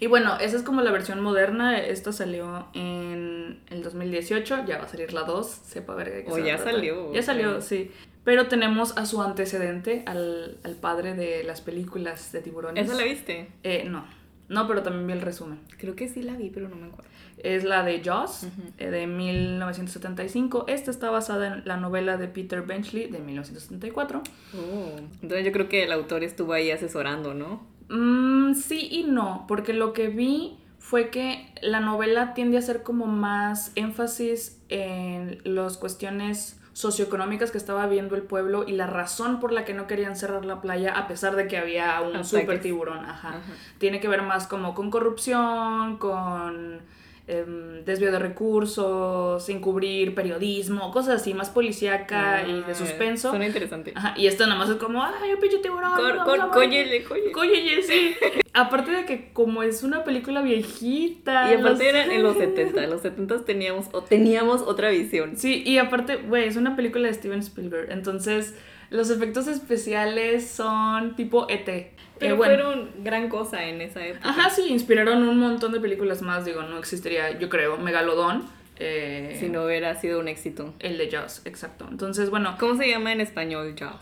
Y 0.00 0.08
bueno, 0.08 0.36
esa 0.40 0.56
es 0.56 0.64
como 0.64 0.80
la 0.80 0.90
versión 0.90 1.20
moderna. 1.20 1.78
Esta 1.78 2.12
salió 2.12 2.66
en 2.74 3.60
el 3.70 3.84
2018. 3.84 4.64
Ya 4.66 4.78
va 4.78 4.84
a 4.84 4.88
salir 4.88 5.12
la 5.12 5.22
2. 5.22 5.46
Sepa 5.46 5.94
ver 5.94 6.12
de 6.12 6.24
qué 6.24 6.30
O 6.32 6.34
se 6.34 6.40
va 6.40 6.46
a 6.46 6.50
ya 6.50 6.58
salió, 6.58 7.12
Ya 7.12 7.22
salió, 7.22 7.60
sí. 7.60 7.92
Pero 8.24 8.48
tenemos 8.48 8.96
a 8.96 9.06
su 9.06 9.22
antecedente, 9.22 10.02
al, 10.06 10.58
al 10.64 10.74
padre 10.74 11.14
de 11.14 11.44
las 11.44 11.60
películas 11.60 12.32
de 12.32 12.40
tiburones. 12.40 12.86
¿Esa 12.86 12.96
la 12.96 13.04
viste? 13.04 13.48
Eh, 13.62 13.84
no. 13.86 14.04
No, 14.52 14.66
pero 14.68 14.82
también 14.82 15.06
vi 15.06 15.12
el 15.14 15.22
resumen. 15.22 15.58
Creo 15.78 15.96
que 15.96 16.08
sí 16.08 16.22
la 16.22 16.34
vi, 16.36 16.50
pero 16.50 16.68
no 16.68 16.76
me 16.76 16.86
acuerdo. 16.88 17.10
Es 17.38 17.64
la 17.64 17.82
de 17.82 18.02
Jaws, 18.04 18.44
Ujú. 18.44 18.62
eh, 18.78 18.90
de 18.90 19.06
1975. 19.06 20.66
Esta 20.68 20.90
está 20.90 21.10
basada 21.10 21.46
en 21.48 21.62
la 21.64 21.76
novela 21.76 22.16
de 22.16 22.28
Peter 22.28 22.62
Benchley, 22.62 23.08
de 23.10 23.18
1974. 23.18 24.22
Oh. 24.54 24.96
Entonces 25.22 25.44
yo 25.44 25.52
creo 25.52 25.68
que 25.68 25.84
el 25.84 25.92
autor 25.92 26.22
estuvo 26.24 26.52
ahí 26.52 26.70
asesorando, 26.70 27.34
¿no? 27.34 27.66
Mm, 27.88 28.54
sí 28.54 28.88
y 28.90 29.04
no, 29.04 29.44
porque 29.48 29.72
lo 29.72 29.92
que 29.92 30.08
vi 30.08 30.58
fue 30.78 31.10
que 31.10 31.46
la 31.62 31.80
novela 31.80 32.34
tiende 32.34 32.56
a 32.56 32.60
hacer 32.60 32.82
como 32.82 33.06
más 33.06 33.72
énfasis 33.76 34.60
en 34.68 35.38
las 35.44 35.76
cuestiones 35.78 36.58
socioeconómicas 36.72 37.50
que 37.50 37.58
estaba 37.58 37.86
viendo 37.86 38.14
el 38.16 38.22
pueblo 38.22 38.64
y 38.66 38.72
la 38.72 38.86
razón 38.86 39.40
por 39.40 39.52
la 39.52 39.64
que 39.64 39.74
no 39.74 39.86
querían 39.86 40.16
cerrar 40.16 40.44
la 40.44 40.60
playa 40.60 40.96
a 40.96 41.06
pesar 41.06 41.36
de 41.36 41.46
que 41.46 41.58
había 41.58 42.00
un 42.00 42.08
Ataques. 42.16 42.28
super 42.28 42.60
tiburón, 42.60 43.04
ajá. 43.04 43.28
Ajá. 43.28 43.40
Tiene 43.78 44.00
que 44.00 44.08
ver 44.08 44.22
más 44.22 44.46
como 44.46 44.74
con 44.74 44.90
corrupción, 44.90 45.98
con 45.98 46.80
em, 47.28 47.84
desvío 47.84 48.10
de 48.10 48.18
recursos, 48.18 49.48
encubrir 49.48 50.14
periodismo, 50.14 50.90
cosas 50.92 51.20
así, 51.20 51.34
más 51.34 51.50
policíaca 51.50 52.44
y 52.46 52.52
de 52.62 52.72
Ah, 52.72 52.74
suspenso. 52.74 53.30
Suena 53.30 53.46
interesante. 53.46 53.92
Ajá, 53.94 54.14
y 54.16 54.26
esto 54.26 54.44
nada 54.46 54.58
más 54.58 54.68
es 54.70 54.76
como, 54.76 55.02
ay, 55.02 55.32
un 55.32 55.40
pinche 55.40 55.58
tiburón. 55.58 55.92
Cor- 55.94 56.16
vamos 56.16 56.24
cor- 56.24 56.40
a 56.40 56.46
morir". 56.46 56.52
cóllele, 56.68 57.04
cóllele. 57.04 57.32
Cóllele, 57.32 57.82
sí. 57.82 58.14
Aparte 58.54 58.90
de 58.90 59.06
que 59.06 59.32
como 59.32 59.62
es 59.62 59.82
una 59.82 60.04
película 60.04 60.42
viejita. 60.42 61.50
Y 61.50 61.54
aparte 61.54 61.70
los- 61.70 61.80
eran 61.80 62.10
en 62.10 62.22
los 62.22 62.36
70, 62.36 62.86
los 62.86 63.00
70 63.02 63.44
teníamos, 63.44 63.86
o 63.92 64.02
teníamos 64.02 64.62
otra 64.62 64.90
visión. 64.90 65.36
Sí, 65.36 65.62
y 65.64 65.78
aparte, 65.78 66.16
güey, 66.16 66.48
es 66.48 66.56
una 66.56 66.76
película 66.76 67.08
de 67.08 67.14
Steven 67.14 67.38
Spielberg. 67.38 67.90
Entonces, 67.90 68.54
los 68.90 69.08
efectos 69.10 69.46
especiales 69.46 70.46
son 70.48 71.16
tipo 71.16 71.46
ET. 71.48 71.92
Pero 72.22 72.34
Eh, 72.34 72.36
bueno. 72.38 72.54
fueron 72.54 72.90
gran 73.04 73.28
cosa 73.28 73.64
en 73.64 73.80
esa 73.80 74.04
época. 74.06 74.28
Ajá, 74.28 74.48
sí, 74.50 74.66
inspiraron 74.68 75.22
un 75.28 75.38
montón 75.38 75.72
de 75.72 75.80
películas 75.80 76.22
más. 76.22 76.44
Digo, 76.44 76.62
no 76.62 76.78
existiría, 76.78 77.38
yo 77.38 77.48
creo, 77.48 77.76
Megalodón. 77.78 78.44
eh, 78.78 79.36
Si 79.38 79.48
no 79.48 79.64
hubiera 79.64 79.94
sido 79.94 80.18
un 80.20 80.28
éxito. 80.28 80.74
El 80.78 80.98
de 80.98 81.10
Jaws, 81.10 81.42
exacto. 81.44 81.86
Entonces, 81.90 82.30
bueno, 82.30 82.56
¿Cómo 82.58 82.76
se 82.76 82.88
llama 82.88 83.12
en 83.12 83.20
español 83.20 83.74
Jaws? 83.78 84.00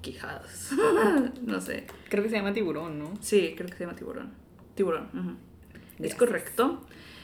quijadas. 0.00 0.70
no 1.42 1.60
sé. 1.60 1.86
Creo 2.08 2.22
que 2.22 2.30
se 2.30 2.36
llama 2.36 2.52
tiburón, 2.52 2.98
¿no? 2.98 3.12
Sí, 3.20 3.54
creo 3.56 3.68
que 3.68 3.76
se 3.76 3.84
llama 3.84 3.96
tiburón. 3.96 4.32
Tiburón. 4.74 5.08
ujú. 5.14 5.36
Es 6.02 6.12
Yes. 6.12 6.14
correcto. 6.14 6.82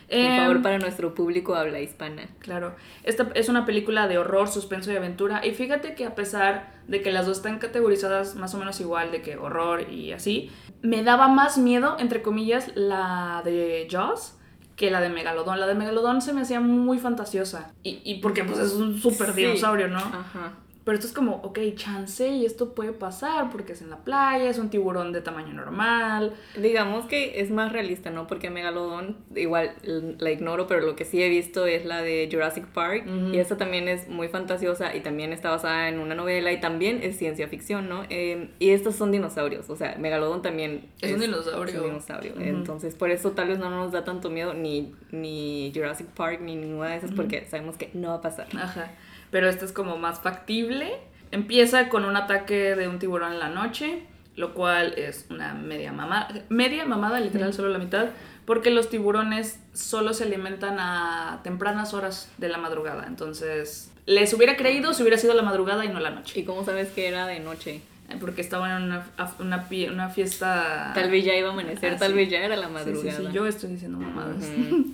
Por 0.08 0.16
Em, 0.16 0.38
favor, 0.40 0.62
para 0.62 0.78
nuestro 0.78 1.14
público 1.14 1.54
habla 1.56 1.80
hispana. 1.80 2.28
Claro, 2.38 2.76
esta 3.02 3.28
es 3.34 3.48
una 3.48 3.64
película 3.66 4.06
de 4.06 4.18
horror, 4.18 4.48
suspenso 4.48 4.92
y 4.92 4.96
aventura. 4.96 5.44
Y 5.44 5.50
fíjate 5.52 5.94
que 5.94 6.04
a 6.04 6.14
pesar 6.14 6.74
de 6.86 7.02
que 7.02 7.10
las 7.10 7.26
dos 7.26 7.38
están 7.38 7.58
categorizadas 7.58 8.36
más 8.36 8.54
o 8.54 8.58
menos 8.58 8.80
igual, 8.80 9.10
de 9.10 9.20
que 9.22 9.36
horror 9.36 9.90
y 9.90 10.12
así, 10.12 10.50
me 10.82 11.02
daba 11.02 11.26
más 11.28 11.58
miedo, 11.58 11.96
entre 11.98 12.22
comillas, 12.22 12.70
la 12.76 13.42
de 13.44 13.88
Jaws 13.90 14.34
que 14.76 14.90
la 14.90 15.00
de 15.00 15.08
Megalodón. 15.08 15.58
La 15.58 15.66
de 15.66 15.74
Megalodón 15.74 16.20
se 16.20 16.32
me 16.34 16.42
hacía 16.42 16.60
muy 16.60 16.98
fantasiosa. 16.98 17.72
Y, 17.82 18.00
y 18.04 18.20
porque 18.20 18.44
pues 18.44 18.58
es 18.58 18.74
un 18.74 19.00
super 19.00 19.32
Sí. 19.32 19.40
dinosaurio, 19.40 19.88
¿no? 19.88 19.96
Ajá. 19.98 20.52
Pero 20.86 20.94
esto 20.94 21.08
es 21.08 21.12
como, 21.12 21.38
ok, 21.42 21.58
chance 21.74 22.28
y 22.28 22.46
esto 22.46 22.72
puede 22.72 22.92
pasar 22.92 23.50
porque 23.50 23.72
es 23.72 23.82
en 23.82 23.90
la 23.90 24.04
playa, 24.04 24.48
es 24.48 24.56
un 24.56 24.70
tiburón 24.70 25.12
de 25.12 25.20
tamaño 25.20 25.52
normal. 25.52 26.32
Digamos 26.56 27.06
que 27.06 27.40
es 27.40 27.50
más 27.50 27.72
realista, 27.72 28.10
¿no? 28.10 28.28
Porque 28.28 28.50
Megalodón, 28.50 29.16
igual 29.34 29.74
la 29.82 30.30
ignoro, 30.30 30.68
pero 30.68 30.82
lo 30.82 30.94
que 30.94 31.04
sí 31.04 31.20
he 31.20 31.28
visto 31.28 31.66
es 31.66 31.84
la 31.84 32.02
de 32.02 32.28
Jurassic 32.30 32.66
Park. 32.66 33.04
Y 33.32 33.38
esta 33.38 33.56
también 33.56 33.88
es 33.88 34.06
muy 34.06 34.28
fantasiosa 34.28 34.94
y 34.94 35.00
también 35.00 35.32
está 35.32 35.50
basada 35.50 35.88
en 35.88 35.98
una 35.98 36.14
novela 36.14 36.52
y 36.52 36.60
también 36.60 37.00
es 37.02 37.18
ciencia 37.18 37.48
ficción, 37.48 37.88
¿no? 37.88 38.04
Eh, 38.08 38.50
y 38.60 38.70
estos 38.70 38.94
son 38.94 39.10
dinosaurios, 39.10 39.68
o 39.68 39.74
sea, 39.74 39.96
Megalodón 39.98 40.42
también 40.42 40.88
Es 41.00 41.14
un 41.14 41.20
dinosaurio. 41.20 41.74
es 41.74 41.80
un 41.80 41.86
dinosaurio. 41.88 42.34
Entonces, 42.38 42.94
por 42.94 43.10
eso 43.10 43.32
tal 43.32 43.48
vez 43.48 43.58
no 43.58 43.70
nos 43.70 43.90
da 43.90 44.04
tanto 44.04 44.30
miedo 44.30 44.54
ni, 44.54 44.94
ni 45.10 45.72
Jurassic 45.74 46.06
Park 46.06 46.42
ni 46.42 46.54
ninguna 46.54 46.90
de 46.90 46.98
esas, 46.98 47.10
porque 47.10 47.44
sabemos 47.46 47.76
que 47.76 47.90
no 47.92 48.10
va 48.10 48.14
a 48.14 48.20
pasar. 48.20 48.46
Ajá. 48.54 48.92
Pero 49.30 49.48
este 49.48 49.64
es 49.64 49.72
como 49.72 49.96
más 49.98 50.20
factible. 50.20 50.92
Empieza 51.30 51.88
con 51.88 52.04
un 52.04 52.16
ataque 52.16 52.74
de 52.76 52.88
un 52.88 52.98
tiburón 52.98 53.32
en 53.32 53.38
la 53.38 53.48
noche, 53.48 54.02
lo 54.36 54.54
cual 54.54 54.94
es 54.96 55.26
una 55.30 55.54
media 55.54 55.92
mamada. 55.92 56.28
Media 56.48 56.84
mamada, 56.84 57.20
literal, 57.20 57.52
solo 57.52 57.68
la 57.68 57.78
mitad. 57.78 58.06
Porque 58.44 58.70
los 58.70 58.88
tiburones 58.88 59.58
solo 59.72 60.14
se 60.14 60.22
alimentan 60.24 60.76
a 60.78 61.40
tempranas 61.42 61.94
horas 61.94 62.30
de 62.38 62.48
la 62.48 62.58
madrugada. 62.58 63.06
Entonces, 63.08 63.90
les 64.06 64.32
hubiera 64.34 64.56
creído 64.56 64.94
si 64.94 65.02
hubiera 65.02 65.18
sido 65.18 65.34
la 65.34 65.42
madrugada 65.42 65.84
y 65.84 65.88
no 65.88 65.98
la 65.98 66.10
noche. 66.10 66.38
¿Y 66.40 66.44
cómo 66.44 66.64
sabes 66.64 66.90
que 66.90 67.08
era 67.08 67.26
de 67.26 67.40
noche? 67.40 67.80
Eh, 68.08 68.16
Porque 68.20 68.40
estaban 68.42 68.70
en 68.70 68.82
una, 68.84 69.04
una, 69.40 69.66
una 69.92 70.08
fiesta. 70.10 70.92
Tal 70.94 71.10
vez 71.10 71.24
ya 71.24 71.34
iba 71.34 71.48
a 71.48 71.52
amanecer, 71.52 71.94
Ah, 71.94 71.96
tal 71.98 72.12
sí. 72.12 72.16
vez 72.18 72.30
ya 72.30 72.38
era 72.38 72.54
la 72.54 72.68
madrugada. 72.68 73.16
sí, 73.18 73.24
sí, 73.26 73.32
yo 73.32 73.48
estoy 73.48 73.70
diciendo 73.70 73.98
mamadas. 73.98 74.44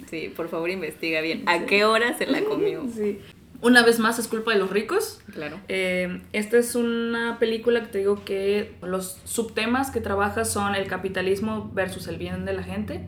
Sí, 0.08 0.32
por 0.34 0.48
favor 0.48 0.70
investiga 0.70 1.20
bien. 1.20 1.42
¿A 1.46 1.60
qué 1.66 1.84
hora 1.84 2.16
se 2.16 2.26
la 2.26 2.40
comió? 2.44 2.86
Sí. 2.94 3.20
Una 3.62 3.84
vez 3.84 4.00
más 4.00 4.18
es 4.18 4.26
culpa 4.26 4.52
de 4.52 4.58
los 4.58 4.70
ricos. 4.70 5.20
Claro. 5.32 5.58
Eh, 5.68 6.20
esta 6.32 6.58
es 6.58 6.74
una 6.74 7.38
película 7.38 7.80
que 7.80 7.86
te 7.86 7.98
digo 7.98 8.24
que 8.24 8.76
los 8.82 9.18
subtemas 9.24 9.92
que 9.92 10.00
trabaja 10.00 10.44
son 10.44 10.74
el 10.74 10.88
capitalismo 10.88 11.70
versus 11.72 12.08
el 12.08 12.18
bien 12.18 12.44
de 12.44 12.52
la 12.52 12.64
gente. 12.64 13.06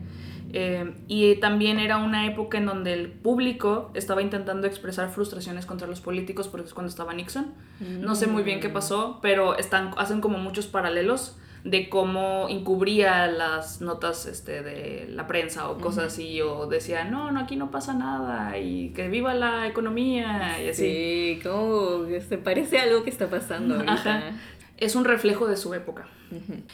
Eh, 0.53 0.93
y 1.09 1.35
también 1.35 1.79
era 1.79 1.97
una 1.97 2.25
época 2.25 2.57
en 2.57 2.65
donde 2.65 2.93
el 2.93 3.09
público 3.11 3.91
estaba 3.93 4.21
intentando 4.21 4.67
expresar 4.67 5.09
frustraciones 5.09 5.65
contra 5.65 5.87
los 5.87 5.99
políticos 5.99 6.47
porque 6.47 6.67
es 6.67 6.73
cuando 6.73 6.89
estaba 6.89 7.13
Nixon. 7.13 7.53
No 7.99 8.15
sé 8.15 8.27
muy 8.27 8.43
bien 8.43 8.61
qué 8.61 8.69
pasó, 8.69 9.19
pero 9.21 9.57
están, 9.57 9.91
hacen 9.97 10.21
como 10.21 10.37
muchos 10.37 10.67
paralelos 10.67 11.37
de 11.65 11.89
cómo 11.89 12.47
encubría 12.47 13.25
las 13.25 13.81
notas 13.81 14.27
este, 14.27 14.61
de 14.61 15.07
la 15.09 15.25
prensa 15.25 15.67
o 15.67 15.79
cosas 15.79 16.13
así, 16.13 16.39
o 16.39 16.67
decía, 16.67 17.05
no, 17.05 17.31
no, 17.31 17.39
aquí 17.39 17.55
no 17.55 17.71
pasa 17.71 17.95
nada, 17.95 18.55
y 18.59 18.89
que 18.89 19.09
viva 19.09 19.33
la 19.33 19.67
economía, 19.67 20.61
y 20.63 20.69
así. 20.69 20.83
Sí, 20.83 21.39
como 21.41 22.05
se 22.29 22.37
parece 22.37 22.77
a 22.77 22.83
algo 22.83 23.03
que 23.03 23.09
está 23.09 23.31
pasando 23.31 23.75
ahorita. 23.75 23.93
Ajá. 23.93 24.31
Es 24.77 24.95
un 24.95 25.05
reflejo 25.05 25.47
de 25.47 25.57
su 25.57 25.73
época. 25.73 26.07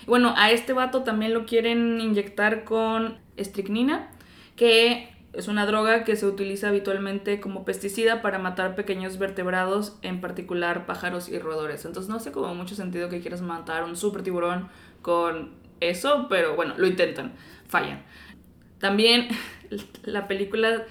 Bueno, 0.08 0.34
a 0.36 0.52
este 0.52 0.74
vato 0.74 1.04
también 1.04 1.34
lo 1.34 1.46
quieren 1.46 2.02
inyectar 2.02 2.66
con 2.66 3.18
estricnina, 3.38 4.10
que 4.58 5.10
es 5.34 5.48
una 5.48 5.66
droga 5.66 6.04
que 6.04 6.16
se 6.16 6.26
utiliza 6.26 6.68
habitualmente 6.68 7.40
como 7.40 7.64
pesticida 7.64 8.22
para 8.22 8.38
matar 8.38 8.76
pequeños 8.76 9.18
vertebrados, 9.18 9.98
en 10.02 10.20
particular 10.20 10.86
pájaros 10.86 11.30
y 11.30 11.40
roedores. 11.40 11.86
Entonces 11.86 12.10
no 12.10 12.18
hace 12.18 12.32
como 12.32 12.54
mucho 12.54 12.76
sentido 12.76 13.08
que 13.10 13.22
quieras 13.22 13.42
matar 13.42 13.86
un 13.86 13.96
super 13.96 14.24
tiburón 14.24 14.70
con 15.02 15.52
eso, 15.80 16.28
pero 16.30 16.56
bueno, 16.56 16.74
lo 16.78 16.86
intentan, 16.86 17.34
fallan. 17.68 18.04
También 18.80 19.30
la 20.04 20.28
película 20.28 20.86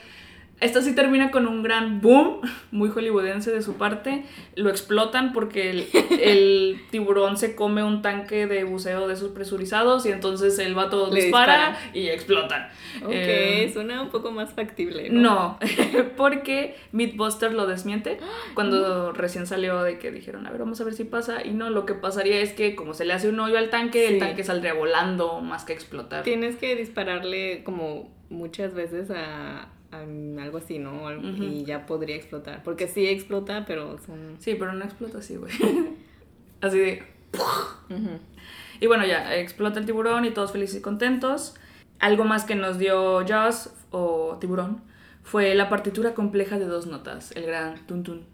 esta 0.61 0.83
sí 0.83 0.95
termina 0.95 1.31
con 1.31 1.47
un 1.47 1.63
gran 1.63 2.01
boom, 2.01 2.41
muy 2.71 2.91
hollywoodense 2.91 3.51
de 3.51 3.63
su 3.63 3.75
parte. 3.75 4.25
Lo 4.57 4.69
explotan 4.71 5.33
porque 5.33 5.71
el, 5.71 5.87
el 6.21 6.81
tiburón 6.91 7.37
se 7.37 7.55
come 7.55 7.83
un 7.83 8.03
tanque 8.03 8.47
de 8.47 8.65
buceo 8.65 9.09
de 9.09 9.15
esos 9.15 9.31
presurizados 9.31 10.05
y 10.07 10.11
entonces 10.13 10.59
el 10.59 10.75
vato 10.75 11.09
Le 11.11 11.23
dispara, 11.23 11.71
dispara. 11.71 11.91
y 11.95 12.09
explotan. 12.09 12.69
Ok, 13.03 13.11
Eh, 13.11 13.71
suena 13.73 14.03
un 14.03 14.11
poco 14.11 14.31
más 14.33 14.53
factible, 14.53 15.09
¿no? 15.11 15.21
no, 15.21 15.59
porque 16.17 16.77
Mythbuster 16.93 17.53
lo 17.55 17.67
desmiente 17.67 18.19
cuando 18.55 19.13
recién 19.13 19.47
salió 19.47 19.83
de 19.83 19.99
que 19.99 20.11
dijeron, 20.11 20.47
a 20.47 20.51
ver, 20.51 20.61
vamos 20.61 20.81
a 20.81 20.85
ver 20.85 20.95
si 20.95 21.05
pasa. 21.05 21.45
Y 21.45 21.51
no, 21.53 21.71
lo 21.71 21.87
que 21.87 21.95
pasaría 21.95 22.41
es 22.41 22.53
que 22.53 22.75
como 22.77 22.95
se 22.95 23.05
le 23.05 23.13
hace 23.15 23.29
un 23.29 23.41
hoyo 23.41 23.57
al 23.59 23.71
tanque, 23.71 24.09
el 24.09 24.19
tanque 24.19 24.45
saldría 24.45 24.75
volando 24.75 25.41
más 25.41 25.65
que 25.65 25.73
explotar. 25.73 26.23
Tienes 26.23 26.57
que 26.57 26.77
dispararle 26.77 27.63
como 27.65 28.11
muchas 28.29 28.75
veces 28.75 29.11
a 29.11 29.69
algo 29.93 30.59
así, 30.59 30.79
¿no? 30.79 31.11
Y 31.13 31.65
ya 31.65 31.87
podría 31.87 32.17
explotar. 32.17 32.63
Porque 32.63 32.89
sí 32.89 33.07
explota, 33.07 33.65
pero. 33.67 33.97
Sí, 34.39 34.55
pero 34.55 34.73
no 34.73 34.85
explota 34.85 35.19
así, 35.19 35.37
güey. 35.37 35.53
así 36.61 36.79
de... 36.79 37.03
Y 38.81 38.87
bueno, 38.87 39.07
ya, 39.07 39.37
explota 39.37 39.79
el 39.79 39.87
tiburón 39.87 40.25
y 40.25 40.31
todos 40.31 40.53
felices 40.53 40.77
y 40.77 40.81
contentos. 40.81 41.55
Algo 41.99 42.25
más 42.25 42.45
que 42.45 42.55
nos 42.55 42.79
dio 42.79 43.27
Jaws 43.27 43.71
o 43.91 44.39
Tiburón 44.41 44.83
fue 45.23 45.55
la 45.55 45.69
partitura 45.69 46.15
compleja 46.15 46.59
de 46.59 46.65
dos 46.65 46.87
notas, 46.87 47.31
el 47.37 47.45
gran 47.45 47.87
tun 47.87 48.03
tun, 48.03 48.25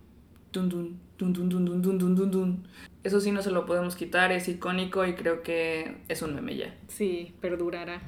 tun 0.52 0.68
tun, 0.68 1.00
tun 1.16 1.32
tun 1.32 1.48
tun 1.48 1.82
tun 1.82 1.98
tun 1.98 2.30
tun. 2.30 2.68
Eso 3.02 3.20
sí 3.20 3.32
no 3.32 3.42
se 3.42 3.50
lo 3.50 3.66
podemos 3.66 3.96
quitar, 3.96 4.30
es 4.32 4.48
icónico 4.48 5.04
y 5.04 5.14
creo 5.14 5.42
que 5.42 5.98
es 6.08 6.22
un 6.22 6.34
meme 6.34 6.56
ya. 6.56 6.74
Sí, 6.88 7.34
perdurará. 7.40 8.02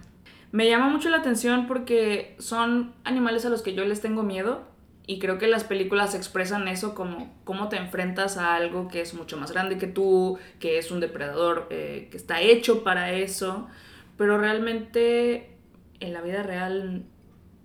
Me 0.50 0.68
llama 0.68 0.88
mucho 0.88 1.10
la 1.10 1.18
atención 1.18 1.66
porque 1.66 2.34
son 2.38 2.94
animales 3.04 3.44
a 3.44 3.50
los 3.50 3.62
que 3.62 3.74
yo 3.74 3.84
les 3.84 4.00
tengo 4.00 4.22
miedo 4.22 4.62
y 5.06 5.18
creo 5.18 5.38
que 5.38 5.46
las 5.46 5.64
películas 5.64 6.14
expresan 6.14 6.68
eso 6.68 6.94
como 6.94 7.34
cómo 7.44 7.68
te 7.68 7.76
enfrentas 7.76 8.36
a 8.36 8.54
algo 8.54 8.88
que 8.88 9.00
es 9.00 9.14
mucho 9.14 9.36
más 9.36 9.52
grande 9.52 9.78
que 9.78 9.86
tú, 9.86 10.38
que 10.60 10.78
es 10.78 10.90
un 10.90 11.00
depredador 11.00 11.66
eh, 11.70 12.08
que 12.10 12.16
está 12.16 12.40
hecho 12.40 12.84
para 12.84 13.12
eso, 13.12 13.68
pero 14.16 14.38
realmente 14.38 15.56
en 16.00 16.12
la 16.12 16.20
vida 16.20 16.42
real 16.42 17.04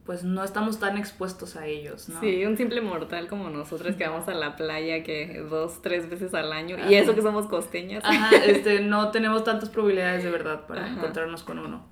pues 0.05 0.23
no 0.23 0.43
estamos 0.43 0.79
tan 0.79 0.97
expuestos 0.97 1.55
a 1.55 1.65
ellos, 1.65 2.09
¿no? 2.09 2.19
Sí, 2.19 2.45
un 2.45 2.57
simple 2.57 2.81
mortal 2.81 3.27
como 3.27 3.49
nosotros 3.49 3.95
que 3.95 4.05
vamos 4.05 4.27
a 4.27 4.33
la 4.33 4.55
playa 4.55 5.03
que 5.03 5.41
dos, 5.49 5.81
tres 5.81 6.09
veces 6.09 6.33
al 6.33 6.51
año. 6.51 6.75
Ajá. 6.77 6.91
Y 6.91 6.95
eso 6.95 7.15
que 7.15 7.21
somos 7.21 7.47
costeñas. 7.47 8.03
Ajá, 8.05 8.35
este, 8.45 8.81
no 8.81 9.11
tenemos 9.11 9.43
tantas 9.45 9.69
probabilidades 9.69 10.23
de 10.23 10.31
verdad 10.31 10.67
para 10.67 10.85
Ajá. 10.85 10.93
encontrarnos 10.95 11.43
con 11.43 11.59
uno, 11.59 11.85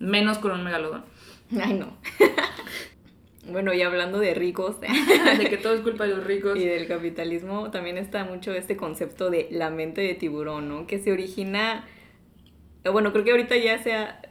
menos 0.00 0.38
con 0.38 0.50
un 0.50 0.64
megalodón. 0.64 1.04
Ay, 1.62 1.74
no. 1.74 1.96
bueno, 3.48 3.72
y 3.72 3.82
hablando 3.82 4.18
de 4.18 4.34
ricos 4.34 4.80
De 5.38 5.48
que 5.48 5.56
todo 5.56 5.74
es 5.74 5.80
culpa 5.82 6.04
de 6.04 6.16
los 6.16 6.24
ricos. 6.24 6.58
y 6.58 6.64
del 6.64 6.88
capitalismo, 6.88 7.70
también 7.70 7.96
está 7.98 8.24
mucho 8.24 8.52
este 8.52 8.76
concepto 8.76 9.30
de 9.30 9.46
la 9.52 9.70
mente 9.70 10.00
de 10.00 10.14
tiburón, 10.14 10.68
¿no? 10.68 10.86
Que 10.88 10.98
se 10.98 11.12
origina, 11.12 11.86
eh, 12.82 12.88
bueno, 12.88 13.12
creo 13.12 13.24
que 13.24 13.30
ahorita 13.30 13.56
ya 13.56 13.78
se 13.78 13.94
ha, 13.94 14.22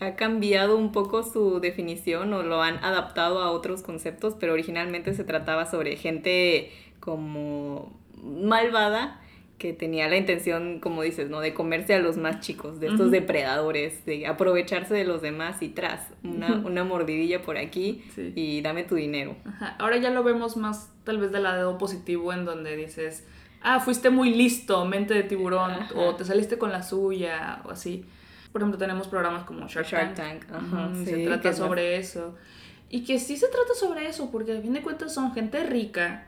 ha 0.00 0.16
cambiado 0.16 0.76
un 0.76 0.90
poco 0.90 1.22
su 1.22 1.60
definición 1.60 2.32
o 2.32 2.42
lo 2.42 2.62
han 2.62 2.82
adaptado 2.82 3.40
a 3.40 3.50
otros 3.50 3.82
conceptos, 3.82 4.34
pero 4.38 4.54
originalmente 4.54 5.14
se 5.14 5.24
trataba 5.24 5.66
sobre 5.66 5.96
gente 5.96 6.72
como 7.00 7.96
malvada 8.22 9.20
que 9.58 9.72
tenía 9.72 10.08
la 10.08 10.16
intención, 10.16 10.78
como 10.78 11.02
dices, 11.02 11.30
¿no? 11.30 11.40
De 11.40 11.52
comerse 11.52 11.94
a 11.94 11.98
los 11.98 12.16
más 12.16 12.40
chicos, 12.40 12.78
de 12.78 12.86
estos 12.86 13.10
depredadores, 13.10 14.06
de 14.06 14.26
aprovecharse 14.28 14.94
de 14.94 15.04
los 15.04 15.20
demás 15.20 15.62
y 15.62 15.68
tras, 15.68 16.06
una, 16.22 16.54
una 16.64 16.84
mordidilla 16.84 17.42
por 17.42 17.58
aquí 17.58 18.04
y 18.36 18.60
dame 18.62 18.84
tu 18.84 18.94
dinero. 18.94 19.36
Ahora 19.78 19.96
ya 19.96 20.10
lo 20.10 20.22
vemos 20.22 20.56
más 20.56 20.92
tal 21.02 21.18
vez 21.18 21.32
del 21.32 21.42
lado 21.42 21.76
positivo 21.76 22.32
en 22.32 22.44
donde 22.44 22.76
dices, 22.76 23.26
ah, 23.60 23.80
fuiste 23.80 24.10
muy 24.10 24.32
listo, 24.32 24.84
mente 24.84 25.12
de 25.14 25.24
tiburón, 25.24 25.72
o 25.96 26.14
te 26.14 26.24
saliste 26.24 26.56
con 26.56 26.70
la 26.70 26.84
suya, 26.84 27.60
o 27.64 27.70
así. 27.70 28.04
Por 28.52 28.62
ejemplo, 28.62 28.78
tenemos 28.78 29.08
programas 29.08 29.42
como 29.42 29.66
Shark, 29.66 30.14
Tank. 30.14 30.44
se 31.04 31.24
trata 31.26 31.52
sobre 31.52 31.96
eso. 31.96 32.36
Y 32.90 33.04
que 33.04 33.18
sí 33.18 33.36
se 33.36 33.48
trata 33.48 33.74
sobre 33.74 34.06
eso, 34.06 34.30
porque 34.30 34.56
a 34.56 34.60
fin 34.60 34.72
de 34.72 34.82
cuentas 34.82 35.12
son 35.12 35.34
gente 35.34 35.64
rica 35.64 36.27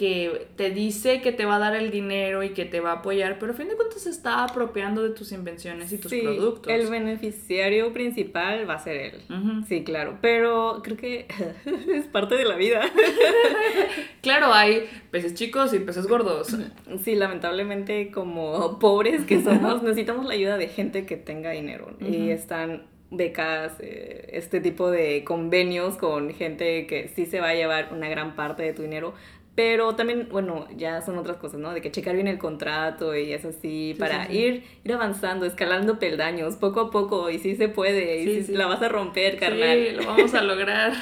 que 0.00 0.46
te 0.56 0.70
dice 0.70 1.20
que 1.20 1.30
te 1.30 1.44
va 1.44 1.56
a 1.56 1.58
dar 1.58 1.76
el 1.76 1.90
dinero 1.90 2.42
y 2.42 2.54
que 2.54 2.64
te 2.64 2.80
va 2.80 2.92
a 2.92 2.94
apoyar, 2.94 3.38
pero 3.38 3.52
a 3.52 3.54
fin 3.54 3.68
de 3.68 3.76
cuentas 3.76 4.00
se 4.00 4.08
está 4.08 4.44
apropiando 4.44 5.02
de 5.02 5.10
tus 5.10 5.30
invenciones 5.30 5.92
y 5.92 5.98
tus 5.98 6.10
sí, 6.10 6.22
productos. 6.22 6.72
El 6.72 6.88
beneficiario 6.88 7.92
principal 7.92 8.66
va 8.66 8.76
a 8.76 8.78
ser 8.78 8.96
él. 8.96 9.64
Sí, 9.68 9.84
claro. 9.84 10.16
Pero 10.22 10.80
creo 10.82 10.96
que 10.96 11.26
es 11.94 12.06
parte 12.06 12.36
de 12.36 12.46
la 12.46 12.56
vida. 12.56 12.80
claro, 14.22 14.54
hay 14.54 14.88
peces 15.10 15.34
chicos 15.34 15.74
y 15.74 15.80
peces 15.80 16.06
gordos. 16.06 16.56
Sí, 17.04 17.14
lamentablemente, 17.14 18.10
como 18.10 18.78
pobres 18.78 19.26
que 19.26 19.42
somos, 19.42 19.82
necesitamos 19.82 20.24
la 20.24 20.32
ayuda 20.32 20.56
de 20.56 20.68
gente 20.68 21.04
que 21.04 21.18
tenga 21.18 21.50
dinero. 21.50 21.94
Y 22.00 22.30
están 22.30 22.84
becas, 23.10 23.72
eh, 23.80 24.30
este 24.32 24.60
tipo 24.60 24.90
de 24.90 25.24
convenios 25.24 25.96
con 25.96 26.32
gente 26.32 26.86
que 26.86 27.08
sí 27.08 27.26
se 27.26 27.40
va 27.40 27.48
a 27.48 27.54
llevar 27.54 27.92
una 27.92 28.08
gran 28.08 28.36
parte 28.36 28.62
de 28.62 28.72
tu 28.72 28.82
dinero, 28.82 29.14
pero 29.62 29.94
también, 29.94 30.26
bueno, 30.30 30.66
ya 30.74 31.02
son 31.02 31.18
otras 31.18 31.36
cosas, 31.36 31.60
¿no? 31.60 31.74
De 31.74 31.82
que 31.82 31.90
checar 31.90 32.14
bien 32.14 32.28
el 32.28 32.38
contrato 32.38 33.14
y 33.14 33.34
eso 33.34 33.48
así, 33.48 33.94
para 33.98 34.32
Ir, 34.32 34.64
ir 34.82 34.92
avanzando, 34.94 35.44
escalando 35.44 35.98
peldaños, 35.98 36.56
poco 36.56 36.80
a 36.80 36.90
poco, 36.90 37.28
y 37.28 37.38
sí 37.38 37.56
se 37.56 37.68
puede, 37.68 38.22
y 38.22 38.42
sí, 38.42 38.52
la 38.54 38.64
vas 38.64 38.80
a 38.80 38.88
romper, 38.88 39.36
carnal. 39.38 39.86
Sí, 39.86 39.96
lo 39.96 40.06
vamos 40.06 40.32
a 40.32 40.40
lograr. 40.40 40.94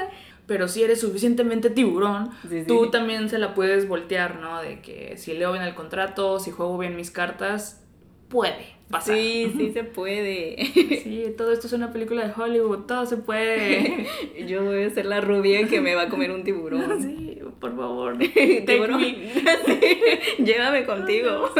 Pero 0.46 0.66
si 0.66 0.82
eres 0.82 0.98
suficientemente 1.02 1.68
tiburón, 1.68 2.30
tú 2.66 2.90
también 2.90 3.28
se 3.28 3.36
la 3.36 3.52
puedes 3.52 3.86
voltear, 3.86 4.36
¿no? 4.36 4.62
De 4.62 4.80
que 4.80 5.18
si 5.18 5.34
leo 5.34 5.52
bien 5.52 5.64
el 5.64 5.74
contrato, 5.74 6.40
si 6.40 6.52
juego 6.52 6.78
bien 6.78 6.96
mis 6.96 7.10
cartas, 7.10 7.86
puede 8.30 8.76
pasar. 8.88 9.14
Sí, 9.14 9.52
sí 9.58 9.72
se 9.74 9.84
puede. 9.84 10.56
Sí, 11.02 11.34
todo 11.36 11.52
esto 11.52 11.66
es 11.66 11.72
una 11.74 11.92
película 11.92 12.26
de 12.26 12.32
Hollywood, 12.34 12.86
todo 12.86 13.04
se 13.04 13.18
puede. 13.18 14.06
Yo 14.46 14.64
voy 14.64 14.84
a 14.84 14.90
ser 14.90 15.04
la 15.04 15.20
rubia 15.20 15.68
que 15.68 15.82
me 15.82 15.94
va 15.94 16.02
a 16.02 16.08
comer 16.08 16.30
un 16.30 16.44
tiburón. 16.44 17.02
Sí, 17.02 17.25
por 17.60 17.76
favor. 17.76 18.18
Tiburón. 18.66 19.00
Llévame 20.38 20.84
contigo. 20.84 21.50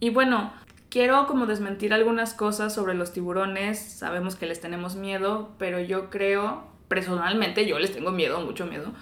Y 0.00 0.10
bueno, 0.10 0.52
quiero 0.90 1.26
como 1.26 1.46
desmentir 1.46 1.92
algunas 1.92 2.34
cosas 2.34 2.74
sobre 2.74 2.94
los 2.94 3.12
tiburones. 3.12 3.78
Sabemos 3.78 4.36
que 4.36 4.46
les 4.46 4.60
tenemos 4.60 4.96
miedo, 4.96 5.50
pero 5.58 5.80
yo 5.80 6.10
creo, 6.10 6.64
personalmente 6.88 7.66
yo 7.66 7.78
les 7.78 7.92
tengo 7.92 8.10
miedo, 8.10 8.40
mucho 8.40 8.66
miedo 8.66 8.92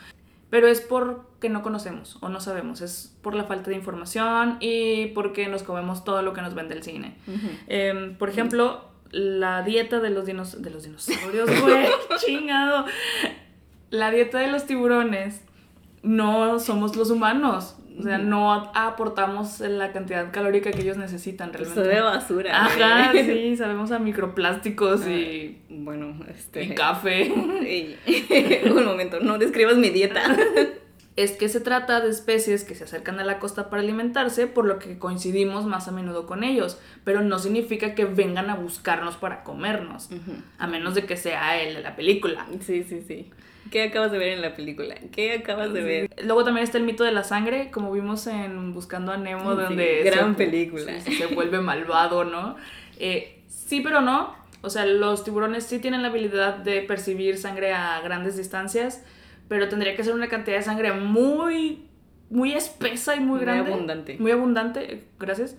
pero 0.53 0.69
es 0.69 0.83
porque 0.83 1.49
no 1.49 1.63
conocemos 1.63 2.19
o 2.21 2.29
no 2.29 2.39
sabemos, 2.39 2.83
es 2.83 3.17
por 3.23 3.35
la 3.35 3.45
falta 3.45 3.71
de 3.71 3.77
información 3.77 4.59
y 4.61 5.07
porque 5.15 5.49
nos 5.49 5.63
comemos 5.63 6.05
todo 6.05 6.21
lo 6.21 6.35
que 6.35 6.43
nos 6.43 6.55
vende 6.55 6.75
el 6.75 6.83
cine. 6.83 7.17
Em, 7.69 8.19
por 8.19 8.29
ejemplo, 8.29 8.85
la 9.13 9.63
dieta 9.63 9.99
de 10.01 10.11
los, 10.11 10.27
dinos 10.27 10.61
de 10.61 10.69
los 10.69 10.83
dinosaurios, 10.83 11.49
güey, 11.63 11.87
chingado. 12.19 12.85
La 13.89 14.11
dieta 14.11 14.41
de 14.41 14.49
los 14.49 14.67
tiburones 14.67 15.41
no 16.03 16.59
somos 16.59 16.97
los 16.97 17.11
humanos. 17.11 17.77
O 17.99 18.03
sea, 18.03 18.17
no 18.19 18.53
aportamos 18.75 19.61
la 19.61 19.93
cantidad 19.93 20.33
calórica 20.33 20.71
que 20.71 20.81
ellos 20.81 20.97
necesitan 20.97 21.53
realmente. 21.53 21.81
Eso 21.81 21.89
de 21.89 22.01
basura. 22.01 22.65
Ajá, 22.65 23.13
sí, 23.13 23.57
sabemos 23.57 23.91
a 23.93 23.99
microplásticos 23.99 25.07
y. 25.07 25.59
Ah, 25.59 25.75
bueno, 25.77 26.15
este. 26.29 26.65
Y 26.65 26.75
café. 26.75 27.31
Un 28.65 28.85
momento, 28.85 29.21
no 29.21 29.39
describas 29.39 29.77
mi 29.77 29.91
dieta. 29.91 30.23
Es 31.15 31.33
que 31.33 31.49
se 31.49 31.61
trata 31.61 32.01
de 32.01 32.11
especies 32.11 32.65
que 32.65 32.75
se 32.75 32.85
acercan 32.85 33.21
a 33.21 33.25
la 33.25 33.39
costa 33.39 33.69
para 33.69 33.83
alimentarse, 33.83 34.47
por 34.47 34.65
lo 34.65 34.79
que 34.79 34.99
coincidimos 34.99 35.67
más 35.67 35.87
a 35.89 35.93
menudo 35.93 36.27
con 36.27 36.43
ellos, 36.43 36.79
pero 37.05 37.21
no 37.21 37.39
significa 37.39 37.95
que 37.95 38.07
vengan 38.07 38.49
a 38.49 38.55
buscarnos 38.55 39.17
para 39.17 39.45
comernos, 39.45 40.09
a 40.59 40.67
menos 40.67 40.95
de 40.95 41.05
que 41.05 41.17
sea 41.17 41.61
él 41.61 41.75
de 41.75 41.83
la 41.83 41.97
película. 41.97 42.47
Sí, 42.61 42.83
sí, 42.83 43.03
sí. 43.07 43.31
¿Qué 43.71 43.85
acabas 43.85 44.13
de 44.13 44.19
ver 44.19 44.29
en 44.29 44.43
la 44.43 44.55
película? 44.55 44.97
¿Qué 45.13 45.33
acabas 45.33 45.73
de 45.73 45.83
ver? 45.83 46.11
Luego 46.25 46.45
también 46.45 46.65
está 46.65 46.79
el 46.79 46.85
mito 46.85 47.05
de 47.05 47.13
la 47.13 47.25
sangre, 47.25 47.71
como 47.71 47.93
vimos 47.93 48.27
en 48.27 48.75
Buscando 48.75 49.13
a 49.13 49.17
Nemo, 49.17 49.55
donde... 49.55 50.03
Gran 50.05 50.35
película. 50.35 51.01
Se, 51.01 51.27
vuelve 51.29 51.61
malvado, 51.61 52.25
¿no? 52.25 52.57
Eh, 52.99 53.41
sí, 53.49 53.81
pero 53.81 54.01
no. 54.01 54.35
O 54.61 54.71
sea, 54.71 54.85
los 54.85 55.25
tiburones 55.25 55.65
sí 55.65 55.79
tienen 55.79 56.03
la 56.03 56.09
habilidad 56.09 56.57
de 56.57 56.83
percibir 56.83 57.39
sangre 57.39 57.73
a 57.73 58.01
grandes 58.01 58.37
distancias, 58.37 59.03
pero 59.53 59.69
tendría 59.69 59.95
que 59.95 60.03
ser 60.03 60.15
una 60.15 60.31
cantidad 60.31 60.57
de 60.57 60.63
sangre 60.63 60.95
muy, 60.95 61.85
muy 62.31 62.55
espesa 62.55 63.15
y 63.17 63.21
muy, 63.21 63.39
grande. 63.39 63.65
Muy 63.65 63.73
abundante. 63.75 64.17
Muy 64.19 64.31
abundante, 64.31 65.05
gracias. 65.21 65.59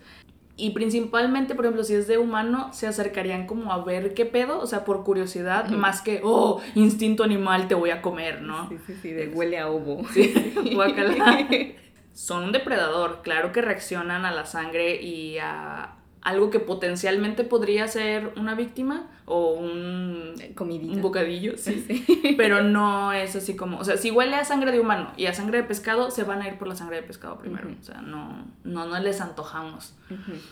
Y 0.58 0.72
principalmente, 0.72 1.54
por 1.54 1.66
ejemplo, 1.66 1.84
si 1.84 1.94
es 1.94 2.08
de 2.08 2.18
humano, 2.18 2.74
se 2.74 2.88
acercarían 2.88 3.46
como 3.46 3.72
a 3.72 3.84
ver 3.84 4.16
qué 4.16 4.26
pedo, 4.26 4.60
o 4.60 4.66
sea, 4.66 4.84
por 4.84 5.04
curiosidad, 5.04 5.70
más 5.70 6.02
que, 6.02 6.22
oh, 6.24 6.60
instinto 6.74 7.24
animal, 7.24 7.68
te 7.68 7.76
voy 7.76 7.92
a 7.92 8.02
comer, 8.02 8.42
¿no? 8.42 8.68
Sí, 8.68 8.78
sí, 8.88 8.96
sí, 9.00 9.12
de 9.12 9.28
huele 9.28 9.60
a 9.60 9.70
ovo. 9.70 10.02
Sí, 10.12 10.34
Son 12.14 12.46
un 12.46 12.52
depredador, 12.52 13.22
claro 13.22 13.52
que 13.52 13.62
reaccionan 13.62 14.26
a 14.26 14.32
la 14.32 14.48
sangre 14.48 15.04
y 15.04 15.38
a, 15.38 15.98
algo 16.24 16.50
que 16.50 16.60
potencialmente 16.60 17.44
podría 17.44 17.88
ser 17.88 18.32
una 18.38 18.56
víctima 18.56 19.08
o 19.26 19.54
un, 19.54 20.34
Comidita. 20.56 20.94
un 20.94 21.02
bocadillo, 21.02 21.58
sí. 21.58 22.06
Pero 22.38 22.64
no 22.64 23.12
es 23.12 23.36
así 23.36 23.56
como, 23.56 23.78
o 23.78 23.84
sea, 23.84 23.98
si 23.98 24.10
huele 24.10 24.36
a 24.36 24.46
sangre 24.46 24.72
de 24.72 24.80
humano 24.80 25.12
y 25.18 25.26
a 25.26 25.34
sangre 25.34 25.60
de 25.60 25.64
pescado, 25.66 26.12
se 26.12 26.24
van 26.24 26.42
a 26.42 26.48
ir 26.48 26.58
por 26.58 26.68
la 26.68 26.76
sangre 26.76 26.98
de 26.98 27.04
pescado 27.04 27.38
primero. 27.38 27.70
O 27.80 27.84
sea, 27.84 28.02
no, 28.02 28.46
no, 28.64 28.86
no 28.86 29.00
les 29.00 29.20
antojamos. 29.22 29.96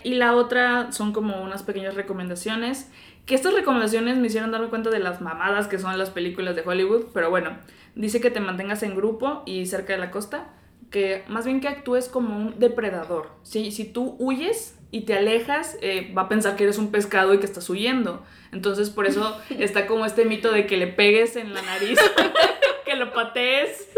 Y 0.03 0.15
la 0.15 0.35
otra 0.35 0.91
son 0.91 1.13
como 1.13 1.41
unas 1.41 1.63
pequeñas 1.63 1.95
recomendaciones, 1.95 2.89
que 3.25 3.35
estas 3.35 3.53
recomendaciones 3.53 4.17
me 4.17 4.27
hicieron 4.27 4.51
darme 4.51 4.67
cuenta 4.67 4.89
de 4.89 4.99
las 4.99 5.21
mamadas 5.21 5.67
que 5.67 5.79
son 5.79 5.97
las 5.97 6.09
películas 6.09 6.55
de 6.55 6.63
Hollywood, 6.65 7.05
pero 7.13 7.29
bueno, 7.29 7.51
dice 7.95 8.19
que 8.19 8.31
te 8.31 8.39
mantengas 8.39 8.83
en 8.83 8.95
grupo 8.95 9.43
y 9.45 9.67
cerca 9.67 9.93
de 9.93 9.99
la 9.99 10.11
costa, 10.11 10.49
que 10.91 11.23
más 11.27 11.45
bien 11.45 11.61
que 11.61 11.67
actúes 11.67 12.07
como 12.07 12.37
un 12.37 12.59
depredador. 12.59 13.29
Si, 13.43 13.71
si 13.71 13.85
tú 13.85 14.15
huyes, 14.19 14.77
y 14.91 15.01
te 15.01 15.13
alejas, 15.13 15.77
eh, 15.81 16.11
va 16.15 16.23
a 16.23 16.29
pensar 16.29 16.55
que 16.57 16.63
eres 16.63 16.77
un 16.77 16.91
pescado 16.91 17.33
y 17.33 17.39
que 17.39 17.45
estás 17.45 17.69
huyendo. 17.69 18.23
Entonces, 18.51 18.89
por 18.89 19.07
eso 19.07 19.39
está 19.49 19.87
como 19.87 20.05
este 20.05 20.25
mito 20.25 20.51
de 20.51 20.67
que 20.67 20.77
le 20.77 20.87
pegues 20.87 21.37
en 21.37 21.53
la 21.53 21.61
nariz, 21.61 21.97
que 22.85 22.95
lo 22.95 23.13
patees. 23.13 23.89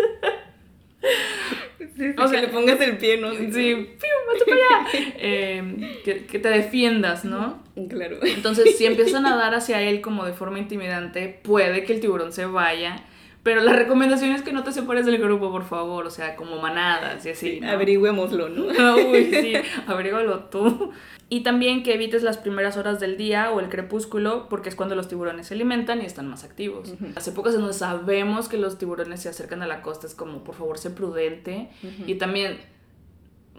o 2.18 2.28
sea, 2.28 2.40
que 2.40 2.48
le 2.48 2.54
pongas 2.54 2.80
el 2.80 2.98
pie, 2.98 3.18
¿no? 3.18 3.34
Sí, 3.34 3.42
¡pium! 3.50 3.98
para 4.46 4.56
allá! 4.56 4.88
Em, 5.18 5.80
que, 6.04 6.26
que, 6.26 6.40
te 6.40 6.50
defiendas, 6.50 7.26
¿no? 7.26 7.64
Claro. 7.90 8.20
Entonces, 8.22 8.78
si 8.78 8.86
empiezas 8.86 9.16
a 9.16 9.22
nadar 9.22 9.56
hacia 9.56 9.82
él 9.82 10.00
como 10.02 10.26
de 10.26 10.34
forma 10.34 10.60
intimidante, 10.60 11.40
puede 11.44 11.84
que 11.84 11.94
el 11.94 12.00
tiburón 12.00 12.32
se 12.32 12.46
vaya 12.46 13.04
pero 13.44 13.62
la 13.62 13.74
recomendación 13.74 14.32
es 14.32 14.42
que 14.42 14.54
no 14.54 14.64
te 14.64 14.72
separes 14.72 15.06
del 15.06 15.18
grupo, 15.18 15.52
por 15.52 15.66
favor, 15.66 16.06
o 16.06 16.10
sea, 16.10 16.38
como 16.38 16.62
manadas 16.62 17.26
y 17.26 17.30
así. 17.30 17.60
¿no? 17.60 17.70
Averigüémoslo, 17.70 18.48
¿no? 18.48 18.96
Uy, 19.10 19.26
sí, 19.26 19.54
averígualo 19.88 20.46
tú. 20.46 20.92
Y 21.28 21.42
también 21.42 21.84
que 21.84 21.94
evites 21.94 22.24
las 22.24 22.38
primeras 22.38 22.78
horas 22.78 23.02
del 23.02 23.18
día 23.18 23.52
o 23.52 23.60
el 23.60 23.68
crepúsculo, 23.68 24.48
porque 24.48 24.70
es 24.70 24.76
cuando 24.76 24.96
los 24.96 25.10
tiburones 25.10 25.48
se 25.48 25.56
alimentan 25.56 26.02
y 26.02 26.06
están 26.06 26.28
más 26.30 26.46
activos. 26.46 26.94
Hace 27.16 27.34
pocas 27.34 27.54
donde 27.54 27.74
sabemos 27.74 28.48
que 28.48 28.58
los 28.58 28.78
tiburones 28.78 29.22
se 29.22 29.30
acercan 29.30 29.62
a 29.62 29.68
la 29.68 29.82
costa, 29.82 30.08
es 30.08 30.16
como, 30.16 30.44
por 30.44 30.56
favor, 30.56 30.78
sé 30.78 30.92
prudente. 30.92 31.70
Y 32.06 32.16
también 32.16 32.60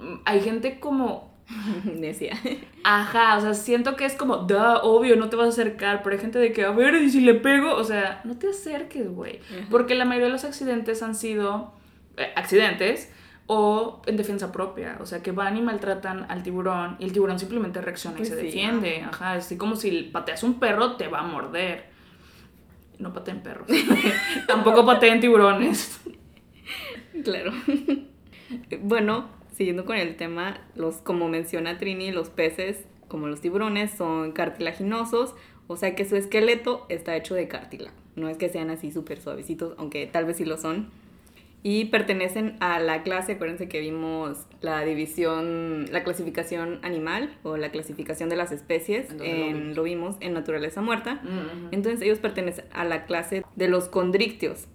mm, 0.01 0.21
hay 0.25 0.41
gente 0.41 0.81
como 0.81 1.34
Necia. 1.85 2.37
Ajá, 2.85 3.39
o 3.39 3.41
sea, 3.41 3.55
siento 3.55 3.97
que 3.97 4.05
es 4.05 4.15
como, 4.15 4.39
da, 4.39 4.83
obvio, 4.83 5.17
no 5.17 5.29
te 5.29 5.37
vas 5.37 5.47
a 5.47 5.49
acercar, 5.51 6.03
pero 6.03 6.17
hay 6.17 6.21
gente 6.21 6.39
de 6.39 6.53
que, 6.53 6.65
a 6.65 6.71
ver, 6.71 6.95
y 6.97 7.11
si 7.11 7.21
le 7.21 7.35
pego, 7.35 7.75
o 7.75 7.85
sea, 7.85 8.21
no 8.25 8.37
te 8.39 8.49
acerques, 8.49 9.09
güey. 9.11 9.41
Porque 9.71 9.95
la 9.95 10.05
mayoría 10.05 10.27
de 10.27 10.33
los 10.33 10.45
accidentes 10.45 11.03
han 11.03 11.15
sido 11.15 11.75
eh, 12.17 12.33
accidentes 12.37 13.13
o 13.47 14.01
en 14.07 14.17
defensa 14.17 14.53
propia, 14.53 14.97
o 15.01 15.07
sea, 15.07 15.23
que 15.23 15.33
van 15.33 15.57
y 15.57 15.63
maltratan 15.63 16.27
al 16.31 16.43
tiburón 16.43 16.97
y 16.99 17.05
el 17.05 17.13
tiburón 17.13 17.39
simplemente 17.39 17.81
reacciona 17.83 18.17
y 18.17 18.19
pues 18.19 18.31
se 18.31 18.37
defiende. 18.37 19.03
Ajá, 19.03 19.33
así 19.33 19.59
como 19.59 19.77
si 19.77 20.05
pateas 20.05 20.43
un 20.43 20.59
perro, 20.59 20.97
te 20.97 21.09
va 21.09 21.21
a 21.21 21.25
morder. 21.25 21.93
No 22.99 23.13
pateen 23.13 23.43
perros. 23.43 23.67
Tampoco 24.47 24.87
pateen 24.87 25.21
tiburones. 25.21 26.01
Claro. 27.23 27.53
bueno, 28.81 29.29
siguiendo 29.55 29.85
con 29.85 29.97
el 29.97 30.17
tema, 30.17 30.61
los, 30.75 30.97
como 30.97 31.29
menciona 31.29 31.79
Trini, 31.79 32.11
los 32.11 32.29
peces, 32.29 32.85
como 33.09 33.29
los 33.29 33.41
tiburones, 33.41 33.93
son 33.93 34.33
cartilaginosos, 34.33 35.35
o 35.67 35.77
sea 35.77 35.95
que 35.95 36.05
su 36.05 36.17
esqueleto 36.17 36.87
está 36.89 37.17
hecho 37.17 37.35
de 37.35 37.49
cartílago. 37.49 37.97
No 38.17 38.29
es 38.29 38.37
que 38.37 38.49
sean 38.49 38.71
así 38.71 38.93
súper 38.93 39.21
suavecitos, 39.21 39.75
aunque 39.79 40.07
tal 40.07 40.25
vez 40.25 40.37
sí 40.37 40.45
lo 40.45 40.57
son. 40.57 40.91
y 41.67 41.87
pertenecen 41.87 42.59
a 42.61 42.79
la 42.79 43.03
clase, 43.03 43.33
acuérdense 43.33 43.69
que 43.69 43.81
vimos 43.81 44.47
la 44.61 44.85
división, 44.85 45.87
la 45.91 46.05
clasificación 46.05 46.79
animal 46.83 47.35
o 47.43 47.57
la 47.57 47.71
clasificación 47.71 48.29
de 48.29 48.37
las 48.37 48.53
especies, 48.53 49.09
en, 49.23 49.75
lo, 49.75 49.85
vimos? 49.85 50.17
en 50.21 50.35
Naturaleza 50.35 50.83
Muerta. 50.83 51.23
Entonces 51.71 52.03
ellos 52.03 52.19
pertenecen 52.19 52.67
a 52.71 52.85
la 52.85 53.07
clase 53.07 53.45
de 53.57 53.69
los 53.69 53.89
condrictios 53.89 54.67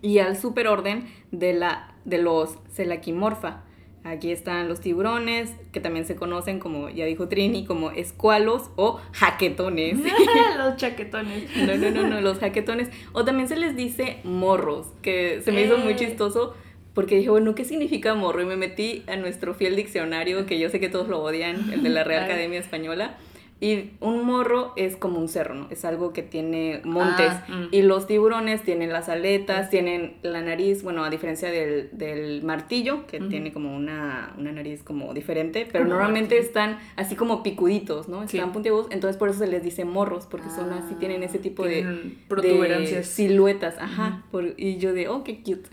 y 0.00 0.18
al 0.18 0.36
superorden 0.36 1.04
de, 1.30 1.52
la, 1.52 1.94
de 2.04 2.18
los 2.18 2.58
Selaquimorfa. 2.72 3.62
Aquí 4.04 4.32
están 4.32 4.68
los 4.68 4.80
tiburones, 4.80 5.54
que 5.70 5.78
también 5.78 6.04
se 6.04 6.16
conocen 6.16 6.58
como, 6.58 6.88
ya 6.88 7.04
dijo 7.06 7.28
Trini, 7.28 7.64
como 7.64 7.92
escualos 7.92 8.70
o 8.74 9.00
jaquetones. 9.12 9.98
los 10.58 10.76
chaquetones. 10.76 11.44
No, 11.56 11.76
no, 11.76 11.90
no, 11.90 12.08
no, 12.08 12.20
los 12.20 12.38
jaquetones. 12.38 12.88
O 13.12 13.24
también 13.24 13.48
se 13.48 13.56
les 13.56 13.76
dice 13.76 14.18
morros, 14.24 14.88
que 15.02 15.40
se 15.42 15.52
me 15.52 15.62
hizo 15.62 15.78
muy 15.78 15.92
eh. 15.92 15.96
chistoso 15.96 16.54
porque 16.94 17.16
dije, 17.16 17.30
bueno, 17.30 17.54
¿qué 17.54 17.64
significa 17.64 18.14
morro? 18.14 18.42
Y 18.42 18.46
me 18.46 18.56
metí 18.56 19.04
a 19.06 19.16
nuestro 19.16 19.54
fiel 19.54 19.76
diccionario, 19.76 20.44
que 20.46 20.58
yo 20.58 20.68
sé 20.68 20.80
que 20.80 20.88
todos 20.88 21.08
lo 21.08 21.22
odian, 21.22 21.72
el 21.72 21.82
de 21.82 21.88
la 21.88 22.04
Real 22.04 22.24
Academia 22.24 22.58
Española. 22.58 23.16
Y 23.62 23.92
un 24.00 24.26
morro 24.26 24.72
es 24.74 24.96
como 24.96 25.20
un 25.20 25.28
cerro, 25.28 25.54
¿no? 25.54 25.68
Es 25.70 25.84
algo 25.84 26.12
que 26.12 26.24
tiene 26.24 26.80
montes. 26.82 27.30
Ah, 27.30 27.46
mm. 27.46 27.68
Y 27.70 27.82
los 27.82 28.08
tiburones 28.08 28.64
tienen 28.64 28.92
las 28.92 29.08
aletas, 29.08 29.70
tienen 29.70 30.14
la 30.22 30.40
nariz, 30.40 30.82
bueno, 30.82 31.04
a 31.04 31.10
diferencia 31.10 31.48
del, 31.48 32.42
martillo, 32.42 33.06
que 33.06 33.20
tiene 33.20 33.52
como 33.52 33.76
una, 33.76 34.34
nariz 34.36 34.82
como 34.82 35.14
diferente, 35.14 35.68
pero 35.70 35.84
normalmente 35.84 36.38
están 36.38 36.80
así 36.96 37.14
como 37.14 37.44
picuditos, 37.44 38.08
¿no? 38.08 38.24
Están 38.24 38.50
puntiagudos, 38.52 38.88
entonces 38.90 39.16
por 39.16 39.28
eso 39.28 39.38
se 39.38 39.46
les 39.46 39.62
dice 39.62 39.84
morros, 39.84 40.26
porque 40.26 40.50
son 40.50 40.72
así, 40.72 40.96
tienen 40.96 41.22
ese 41.22 41.38
tipo 41.38 41.64
de, 41.64 42.16
protuberancias. 42.26 43.06
siluetas, 43.06 43.76
ajá. 43.78 44.24
y 44.56 44.78
yo 44.78 44.92
de, 44.92 45.06
oh, 45.06 45.22
qué 45.22 45.40
cute, 45.40 45.70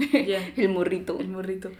el 0.57 0.69
morrito. 0.69 1.17
El 1.19 1.29
morrito. 1.29 1.71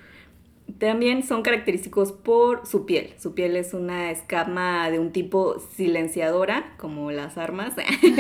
También 0.79 1.23
son 1.23 1.41
característicos 1.41 2.13
por 2.13 2.65
su 2.65 2.85
piel. 2.85 3.13
Su 3.17 3.33
piel 3.33 3.57
es 3.57 3.73
una 3.73 4.11
escama 4.11 4.89
de 4.89 4.97
un 4.97 5.11
tipo 5.11 5.59
silenciadora, 5.59 6.73
como 6.77 7.11
las 7.11 7.37
armas, 7.37 7.73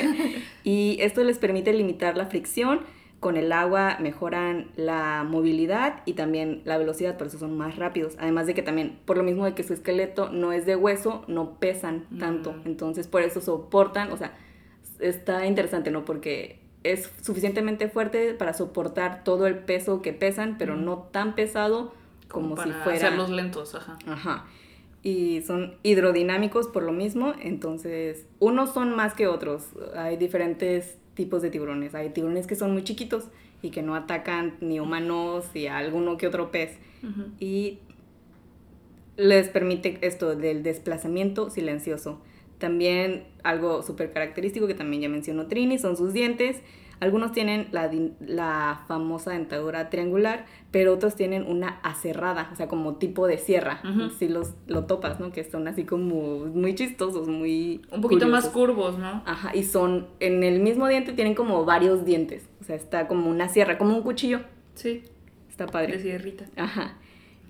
y 0.65 0.97
esto 0.99 1.23
les 1.23 1.39
permite 1.39 1.71
limitar 1.71 2.17
la 2.17 2.25
fricción. 2.25 2.81
Con 3.21 3.35
el 3.35 3.51
agua 3.51 3.97
mejoran 3.99 4.71
la 4.77 5.25
movilidad 5.27 6.03
y 6.05 6.13
también 6.13 6.61
la 6.63 6.77
velocidad, 6.77 7.17
por 7.17 7.27
eso 7.27 7.37
son 7.37 7.57
más 7.57 7.75
rápidos. 7.77 8.15
Además 8.17 8.45
de 8.45 8.53
que 8.53 8.61
también, 8.61 8.99
por 9.05 9.17
lo 9.17 9.23
mismo 9.23 9.45
de 9.45 9.53
que 9.53 9.63
su 9.63 9.73
esqueleto 9.73 10.29
no 10.29 10.53
es 10.53 10.65
de 10.65 10.77
hueso, 10.77 11.23
no 11.27 11.59
pesan 11.59 12.07
tanto. 12.17 12.53
Mm. 12.53 12.61
Entonces, 12.65 13.07
por 13.07 13.21
eso 13.21 13.41
soportan, 13.41 14.11
o 14.11 14.17
sea, 14.17 14.37
está 14.99 15.45
interesante, 15.45 15.91
¿no? 15.91 16.05
Porque 16.05 16.59
es 16.83 17.11
suficientemente 17.21 17.89
fuerte 17.89 18.33
para 18.33 18.53
soportar 18.53 19.23
todo 19.25 19.47
el 19.47 19.59
peso 19.59 20.01
que 20.01 20.13
pesan, 20.13 20.57
pero 20.57 20.75
mm. 20.75 20.85
no 20.85 20.97
tan 21.11 21.35
pesado 21.35 21.98
como, 22.29 22.55
si 22.55 22.71
fuera... 22.71 22.97
hacerlos 22.97 23.29
lentos, 23.29 23.75
ajá. 23.75 23.97
Ajá. 24.07 24.45
Y 25.01 25.41
son 25.41 25.75
hidrodinámicos 25.83 26.67
por 26.67 26.83
lo 26.83 26.91
mismo, 26.91 27.33
entonces 27.41 28.25
unos 28.39 28.73
son 28.73 28.95
más 28.95 29.13
que 29.13 29.27
otros. 29.27 29.69
Hay 29.95 30.17
diferentes 30.17 30.97
tipos 31.13 31.41
de 31.41 31.49
tiburones. 31.49 31.95
Hay 31.95 32.09
tiburones 32.11 32.47
que 32.47 32.55
son 32.55 32.71
muy 32.71 32.83
chiquitos 32.83 33.25
y 33.61 33.71
que 33.71 33.81
no 33.81 33.95
atacan 33.95 34.55
ni 34.61 34.79
humanos 34.79 35.45
y 35.53 35.67
a 35.67 35.77
alguno 35.77 36.17
que 36.17 36.27
otro 36.27 36.51
pez. 36.51 36.77
Y 37.39 37.79
les 39.17 39.49
permite 39.49 39.97
esto 40.01 40.35
del 40.35 40.63
desplazamiento 40.63 41.49
silencioso. 41.49 42.21
También 42.57 43.25
algo 43.43 43.83
súper 43.83 44.11
característico 44.11 44.67
que 44.67 44.73
también 44.73 45.01
ya 45.01 45.09
mencionó 45.09 45.47
Trini 45.47 45.77
son 45.77 45.95
sus 45.97 46.13
dientes 46.13 46.61
algunos 46.99 47.31
tienen 47.31 47.67
la, 47.71 47.89
la, 48.19 48.83
famosa 48.87 49.31
dentadura 49.31 49.89
triangular, 49.89 50.45
pero 50.71 50.93
otros 50.93 51.15
tienen 51.15 51.43
una 51.43 51.79
aserrada, 51.81 52.49
o 52.51 52.55
sea, 52.55 52.67
como 52.67 52.95
tipo 52.95 53.25
de 53.25 53.37
sierra. 53.37 53.81
Si 54.17 54.27
los 54.27 54.53
lo 54.67 54.85
topas, 54.85 55.19
¿no? 55.19 55.31
Que 55.31 55.43
son 55.43 55.67
así 55.67 55.85
como 55.85 56.45
muy 56.45 56.75
chistosos, 56.75 57.27
muy. 57.27 57.81
Un 57.91 58.01
poquito 58.01 58.27
más 58.27 58.49
curvos, 58.49 58.97
¿no? 58.97 59.23
Ajá, 59.25 59.55
y 59.55 59.63
son. 59.63 60.07
En 60.19 60.43
el 60.43 60.59
mismo 60.59 60.87
diente 60.87 61.13
tienen 61.13 61.35
como 61.35 61.63
varios 61.63 62.05
dientes. 62.05 62.49
O 62.59 62.65
sea, 62.65 62.75
está 62.75 63.07
como 63.07 63.29
una 63.29 63.47
sierra, 63.47 63.77
como 63.77 63.95
un 63.95 64.03
cuchillo. 64.03 64.41
Sí. 64.75 65.03
Está 65.49 65.67
padre. 65.67 65.93
De 65.93 65.99
sierrita. 65.99 66.45
Ajá. 66.57 66.97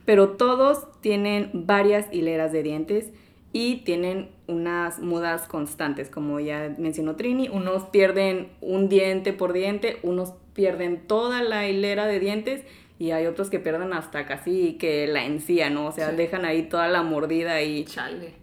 Pero 0.06 0.30
todos 0.30 0.88
tienen 1.02 1.52
varias 1.54 2.12
hileras 2.12 2.52
de 2.52 2.64
dientes 2.64 3.12
y 3.52 3.78
tienen 3.78 4.30
unas 4.50 5.00
mudas 5.00 5.48
constantes, 5.48 6.10
como 6.10 6.40
ya 6.40 6.74
mencionó 6.78 7.16
Trini, 7.16 7.50
unos 7.50 7.84
pierden 7.86 8.50
un 8.62 8.90
diente 8.90 9.32
por 9.32 9.54
diente, 9.54 9.98
unos 10.04 10.34
pierden 10.54 11.08
toda 11.08 11.42
la 11.44 11.68
hilera 11.70 12.08
de 12.08 12.20
dientes 12.20 12.64
y 12.98 13.12
hay 13.12 13.28
otros 13.28 13.50
que 13.50 13.60
pierden 13.60 13.94
hasta 13.94 14.26
casi 14.26 14.74
que 14.74 15.08
la 15.08 15.24
encía, 15.24 15.70
¿no? 15.70 15.86
O 15.88 15.92
sea, 15.92 16.12
dejan 16.12 16.44
ahí 16.44 16.64
toda 16.64 16.88
la 16.90 17.04
mordida 17.04 17.62
y, 17.62 17.86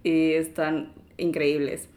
y 0.03 0.33
están 0.33 0.93
increíbles. 1.19 1.89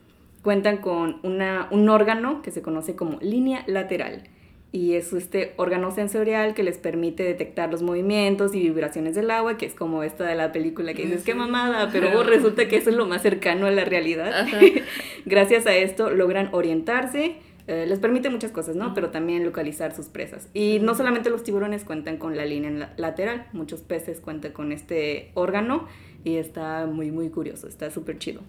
Cuentan 0.44 0.78
con 0.78 1.20
una, 1.24 1.68
un 1.72 1.88
órgano 1.88 2.42
que 2.42 2.52
se 2.52 2.62
conoce 2.62 2.96
como 2.96 3.20
línea 3.22 3.64
lateral 3.68 4.24
y 4.72 4.94
es 4.94 5.12
este 5.14 5.54
órgano 5.58 5.92
sensorial 5.92 6.54
que 6.54 6.62
les 6.64 6.78
permite 6.78 7.24
detectar 7.24 7.72
los 7.72 7.82
movimientos 7.82 8.54
y 8.54 8.60
vibraciones 8.60 9.16
del 9.16 9.32
agua, 9.32 9.58
que 9.58 9.66
es 9.66 9.74
como 9.74 10.04
esta 10.04 10.26
de 10.26 10.36
la 10.36 10.52
película 10.52 10.94
que 10.94 11.06
dices, 11.06 11.24
qué 11.24 11.34
mamada, 11.34 11.90
pero 11.92 12.24
resulta 12.24 12.68
que 12.68 12.78
eso 12.78 12.92
es 12.92 12.96
lo 12.96 13.08
más 13.08 13.24
cercano 13.24 13.66
a 13.66 13.72
la 13.72 13.84
realidad. 13.86 14.48
Gracias 15.26 15.66
a 15.66 15.76
esto 15.76 16.12
logran 16.12 16.50
orientarse, 16.52 17.38
eh, 17.68 17.86
les 17.88 18.00
permite 18.00 18.30
muchas 18.30 18.52
cosas, 18.52 18.76
¿no? 18.76 18.94
Pero 18.94 19.10
también 19.10 19.44
localizar 19.44 19.96
sus 19.96 20.08
presas. 20.08 20.50
Y 20.54 20.80
no 20.80 20.94
solamente 20.94 21.30
los 21.30 21.44
tiburones 21.44 21.84
cuentan 21.84 22.18
con 22.18 22.38
la 22.38 22.46
línea 22.46 22.94
lateral, 22.98 23.48
muchos 23.54 23.82
peces 23.82 24.20
cuentan 24.20 24.52
con 24.52 24.72
este 24.72 25.32
órgano 25.34 25.88
y 26.24 26.36
está 26.36 26.86
muy, 26.86 27.12
muy 27.12 27.30
curioso, 27.30 27.68
está 27.68 27.90
súper 27.90 28.20
chido. 28.20 28.42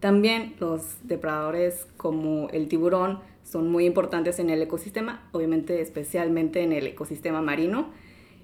También 0.00 0.54
los 0.58 0.96
depredadores 1.02 1.86
como 1.96 2.48
el 2.50 2.68
tiburón, 2.68 3.20
son 3.44 3.70
muy 3.70 3.84
importantes 3.84 4.38
en 4.38 4.48
el 4.48 4.62
ecosistema, 4.62 5.28
obviamente 5.32 5.80
especialmente 5.80 6.62
en 6.62 6.72
el 6.72 6.86
ecosistema 6.86 7.42
marino, 7.42 7.88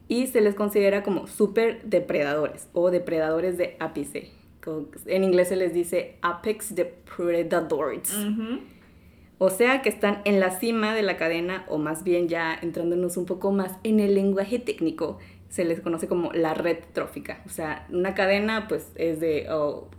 y 0.09 0.27
se 0.27 0.40
les 0.40 0.55
considera 0.55 1.03
como 1.03 1.27
super 1.27 1.83
depredadores 1.85 2.69
o 2.73 2.90
depredadores 2.90 3.57
de 3.57 3.77
ápice. 3.79 4.31
En 5.07 5.23
inglés 5.23 5.49
se 5.49 5.57
les 5.57 5.73
dice 5.73 6.16
apex 6.23 6.75
predators. 7.16 8.12
O 9.38 9.51
sea 9.51 9.83
que 9.83 9.90
están 9.90 10.23
en 10.25 10.40
la 10.40 10.51
cima 10.51 10.95
de 10.95 11.03
la 11.03 11.16
cadena, 11.16 11.64
o 11.69 11.79
más 11.79 12.03
bien 12.03 12.27
ya 12.27 12.55
entrándonos 12.55 13.16
un 13.16 13.27
poco 13.27 13.53
más 13.53 13.73
en 13.85 14.01
el 14.01 14.14
lenguaje 14.14 14.59
técnico, 14.59 15.19
se 15.48 15.64
les 15.64 15.80
conoce 15.80 16.09
como 16.09 16.32
la 16.32 16.54
red 16.54 16.78
trófica. 16.92 17.42
O 17.46 17.48
sea, 17.48 17.87
una 17.90 18.14
cadena 18.14 18.66
pues 18.68 18.92
es 18.96 19.20
de 19.20 19.46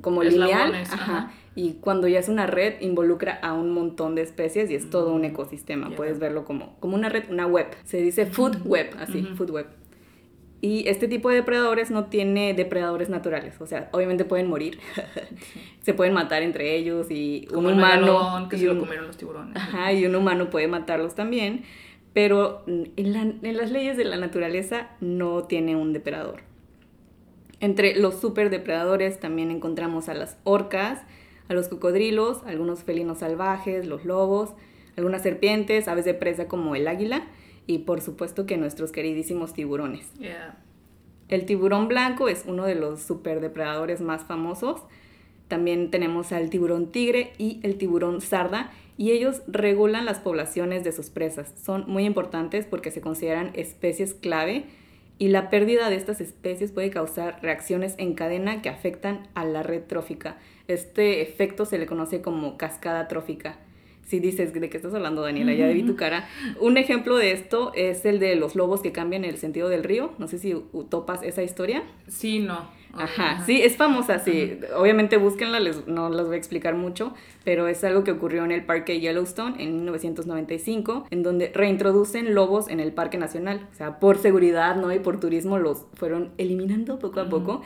como 0.02 0.24
lineal. 0.24 0.74
Ajá 0.76 1.32
y 1.58 1.74
cuando 1.82 2.08
ya 2.08 2.20
es 2.20 2.30
una 2.30 2.46
red 2.46 2.80
involucra 2.82 3.40
a 3.42 3.54
un 3.54 3.72
montón 3.72 4.14
de 4.14 4.22
especies 4.22 4.70
y 4.70 4.76
es 4.76 4.92
todo 4.92 5.12
un 5.12 5.24
mm, 5.24 5.26
ecosistema. 5.26 5.90
Puedes 5.90 6.20
verlo 6.20 6.46
como, 6.46 6.80
como 6.80 6.96
una 6.96 7.10
red, 7.10 7.24
una 7.32 7.48
web. 7.48 7.66
Se 7.84 7.98
dice 7.98 8.28
food 8.28 8.58
web, 8.64 8.96
así, 9.00 9.24
food 9.24 9.50
web. 9.50 9.66
Y 10.62 10.88
este 10.88 11.08
tipo 11.08 11.30
de 11.30 11.38
depredadores 11.38 11.90
no 11.90 12.06
tiene 12.06 12.54
depredadores 12.54 13.10
naturales, 13.10 13.60
o 13.60 13.66
sea, 13.66 13.90
obviamente 13.92 14.26
pueden 14.26 14.48
morir, 14.48 14.80
se 15.82 15.94
pueden 15.96 16.14
matar 16.14 16.44
entre 16.44 16.76
ellos 16.76 17.10
y 17.10 17.48
un 17.52 17.66
humano... 17.66 18.48
que 18.50 18.58
se 18.58 18.66
lo 18.66 18.80
comieron 18.80 19.08
los 19.08 19.18
tiburones. 19.18 19.56
Ajá, 19.56 19.94
y 19.94 20.06
un 20.06 20.16
humano 20.16 20.52
puede 20.52 20.68
matarlos 20.68 21.16
también, 21.16 21.64
pero 22.18 22.64
en, 22.66 23.40
en 23.44 23.58
las 23.58 23.70
leyes 23.70 23.96
de 23.96 24.04
la 24.04 24.18
naturaleza 24.18 24.90
no 25.02 25.44
tiene 25.44 25.76
un 25.76 25.94
depredador. 25.94 26.42
Entre 27.60 27.96
los 27.96 28.20
superdepredadores 28.20 29.20
también 29.20 29.52
encontramos 29.52 30.10
a 30.10 30.16
las 30.16 30.36
orcas, 30.44 31.04
a 31.48 31.54
los 31.54 31.68
cocodrilos, 31.68 32.42
algunos 32.48 32.82
felinos 32.82 33.20
salvajes, 33.20 33.86
los 33.86 34.04
lobos, 34.04 34.56
algunas 34.98 35.22
serpientes, 35.22 35.88
aves 35.88 36.06
de 36.06 36.16
presa 36.16 36.48
como 36.48 36.74
el 36.76 36.88
águila 36.88 37.28
y 37.68 37.78
por 37.78 38.02
supuesto 38.02 38.48
que 38.48 38.58
nuestros 38.58 38.92
queridísimos 38.92 39.54
tiburones. 39.54 40.12
El 41.30 41.46
tiburón 41.46 41.88
blanco 41.88 42.30
es 42.30 42.46
uno 42.48 42.66
de 42.66 42.74
los 42.74 43.04
superdepredadores 43.04 44.02
más 44.02 44.24
famosos. 44.24 44.82
También 45.50 45.92
tenemos 45.92 46.32
al 46.32 46.50
tiburón 46.50 46.92
tigre 46.92 47.34
y 47.38 47.60
el 47.62 47.78
tiburón 47.78 48.22
sarda 48.22 48.72
y 48.98 49.12
ellos 49.12 49.42
regulan 49.48 50.06
las 50.06 50.20
poblaciones 50.20 50.84
de 50.84 50.92
sus 50.92 51.10
presas. 51.10 51.54
Son 51.64 51.86
muy 51.88 52.06
importantes 52.06 52.66
porque 52.66 52.92
se 52.92 53.02
consideran 53.02 53.52
especies 53.54 54.14
clave 54.14 54.66
y 55.20 55.30
la 55.30 55.50
pérdida 55.50 55.90
de 55.90 55.96
estas 55.96 56.22
especies 56.22 56.72
puede 56.72 56.90
causar 56.90 57.40
reacciones 57.42 57.96
en 57.98 58.14
cadena 58.14 58.62
que 58.62 58.70
afectan 58.70 59.28
a 59.34 59.46
la 59.46 59.64
red 59.64 59.84
trófica. 59.84 60.38
Este 60.68 61.22
efecto 61.22 61.66
se 61.66 61.78
le 61.78 61.86
conoce 61.86 62.22
como 62.22 62.58
cascada 62.58 63.08
trófica. 63.08 63.58
Si 64.06 64.20
dices, 64.20 64.54
¿de 64.54 64.70
qué 64.70 64.78
estás 64.78 64.94
hablando, 64.94 65.22
Daniela? 65.22 65.54
Ya 65.54 65.68
vi 65.68 65.84
tu 65.84 65.98
cara. 65.98 66.30
Un 66.62 66.78
ejemplo 66.78 67.18
de 67.18 67.34
esto 67.34 67.74
es 67.76 68.06
el 68.06 68.20
de 68.20 68.38
los 68.38 68.56
lobos 68.56 68.82
que 68.82 68.94
cambian 68.94 69.26
el 69.26 69.38
sentido 69.38 69.68
del 69.68 69.84
río. 69.84 70.14
No 70.18 70.30
sé 70.30 70.40
si 70.40 70.56
topas 70.90 71.24
esa 71.24 71.44
historia. 71.44 71.84
Sí, 72.08 72.40
no. 72.40 72.70
Ajá, 72.94 73.44
sí, 73.46 73.62
es 73.62 73.76
famosa, 73.76 74.20
sí. 74.20 74.60
Obviamente 74.76 75.18
búsquenla, 75.18 75.60
les, 75.60 75.88
no 75.88 76.10
las 76.10 76.26
voy 76.26 76.36
a 76.36 76.38
explicar 76.38 76.76
mucho, 76.76 77.14
pero 77.44 77.68
es 77.68 77.84
algo 77.84 78.04
que 78.04 78.12
ocurrió 78.12 78.44
en 78.44 78.52
el 78.52 78.66
Parque 78.66 79.00
Yellowstone 79.00 79.62
en 79.62 79.76
1995, 79.76 81.06
en 81.12 81.24
donde 81.24 81.52
reintroducen 81.54 82.34
lobos 82.34 82.70
en 82.70 82.80
el 82.80 82.94
Parque 82.94 83.18
Nacional. 83.18 83.68
O 83.72 83.76
sea, 83.76 84.00
por 84.00 84.18
seguridad, 84.18 84.76
¿no? 84.76 84.92
Y 84.94 85.00
por 85.00 85.20
turismo 85.20 85.60
los 85.60 85.86
fueron 85.94 86.32
eliminando 86.38 87.00
poco 87.00 87.20
a 87.20 87.30
poco. 87.30 87.62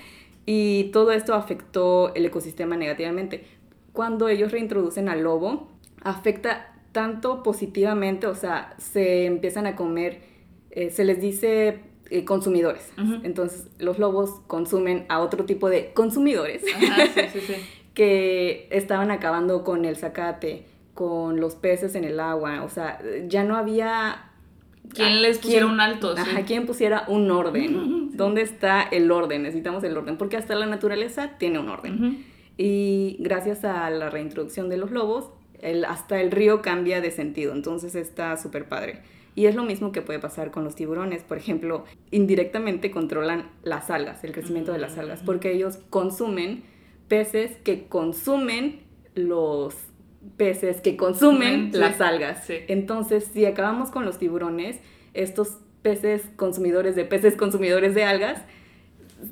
Y 0.45 0.85
todo 0.91 1.11
esto 1.11 1.33
afectó 1.33 2.13
el 2.15 2.25
ecosistema 2.25 2.75
negativamente. 2.75 3.45
Cuando 3.93 4.27
ellos 4.27 4.51
reintroducen 4.51 5.07
al 5.07 5.21
lobo, 5.23 5.69
afecta 6.03 6.73
tanto 6.91 7.43
positivamente, 7.43 8.27
o 8.27 8.35
sea, 8.35 8.75
se 8.77 9.25
empiezan 9.25 9.65
a 9.65 9.75
comer, 9.75 10.21
eh, 10.71 10.89
se 10.89 11.05
les 11.05 11.21
dice 11.21 11.79
eh, 12.11 12.25
consumidores. 12.25 12.91
Entonces, 13.23 13.67
los 13.79 13.97
lobos 13.97 14.41
consumen 14.47 15.05
a 15.09 15.19
otro 15.19 15.45
tipo 15.45 15.69
de 15.69 15.93
consumidores 15.93 16.61
que 17.93 18.67
estaban 18.69 19.11
acabando 19.11 19.63
con 19.63 19.85
el 19.85 19.95
zacate, 19.95 20.65
con 20.93 21.39
los 21.39 21.55
peces 21.55 21.95
en 21.95 22.03
el 22.03 22.19
agua. 22.19 22.63
O 22.63 22.69
sea, 22.69 22.99
ya 23.27 23.43
no 23.43 23.55
había 23.55 24.27
¿Quién 24.93 25.21
les 25.21 25.39
pusiera 25.39 25.65
un 25.65 25.79
alto? 25.79 26.13
Ajá, 26.17 26.43
¿quién 26.43 26.65
pusiera 26.65 27.05
un 27.07 27.31
orden? 27.31 28.17
¿Dónde 28.17 28.41
está 28.41 28.81
el 28.81 29.09
orden? 29.09 29.43
Necesitamos 29.43 29.83
el 29.85 29.95
orden, 29.95 30.17
porque 30.17 30.35
hasta 30.35 30.53
la 30.55 30.65
naturaleza 30.65 31.37
tiene 31.37 31.59
un 31.59 31.69
orden. 31.69 32.25
Y 32.57 33.15
gracias 33.19 33.63
a 33.63 33.89
la 33.89 34.09
reintroducción 34.09 34.67
de 34.67 34.77
los 34.77 34.91
lobos, 34.91 35.29
el, 35.61 35.85
hasta 35.85 36.19
el 36.19 36.31
río 36.31 36.61
cambia 36.61 36.99
de 36.99 37.11
sentido, 37.11 37.53
entonces 37.53 37.95
está 37.95 38.35
súper 38.35 38.67
padre. 38.67 39.01
Y 39.33 39.45
es 39.45 39.55
lo 39.55 39.63
mismo 39.63 39.91
que 39.91 40.01
puede 40.01 40.19
pasar 40.19 40.51
con 40.51 40.63
los 40.63 40.75
tiburones. 40.75 41.23
Por 41.23 41.37
ejemplo, 41.37 41.85
indirectamente 42.11 42.91
controlan 42.91 43.49
las 43.63 43.89
algas, 43.89 44.23
el 44.23 44.33
crecimiento 44.33 44.73
de 44.73 44.79
las 44.79 44.97
algas, 44.97 45.21
porque 45.25 45.51
ellos 45.51 45.79
consumen 45.89 46.63
peces 47.07 47.57
que 47.63 47.87
consumen 47.87 48.81
los 49.15 49.75
peces 50.37 50.81
que 50.81 50.97
consumen 50.97 51.71
las 51.73 52.01
algas. 52.01 52.45
Entonces, 52.49 53.29
si 53.33 53.45
acabamos 53.45 53.89
con 53.89 54.05
los 54.05 54.17
tiburones, 54.17 54.79
estos 55.13 55.57
peces 55.81 56.23
consumidores 56.35 56.95
de 56.95 57.05
peces 57.05 57.35
consumidores 57.35 57.95
de 57.95 58.03
algas, 58.03 58.41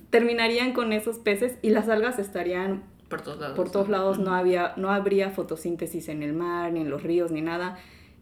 terminarían 0.10 0.74
con 0.74 0.94
esos 0.94 1.20
peces 1.20 1.58
y 1.62 1.70
las 1.70 1.90
algas 1.90 2.20
estarían 2.20 2.84
por 3.08 3.22
todos 3.22 3.40
lados. 3.40 3.56
Por 3.56 3.72
todos 3.72 3.90
lados 3.90 4.20
no, 4.20 4.34
había, 4.34 4.74
no 4.78 4.92
habría 4.92 5.32
fotosíntesis 5.32 6.10
en 6.10 6.24
el 6.24 6.34
mar, 6.34 6.72
ni 6.72 6.82
en 6.82 6.90
los 6.90 7.04
ríos, 7.04 7.32
ni 7.32 7.42
nada 7.42 7.78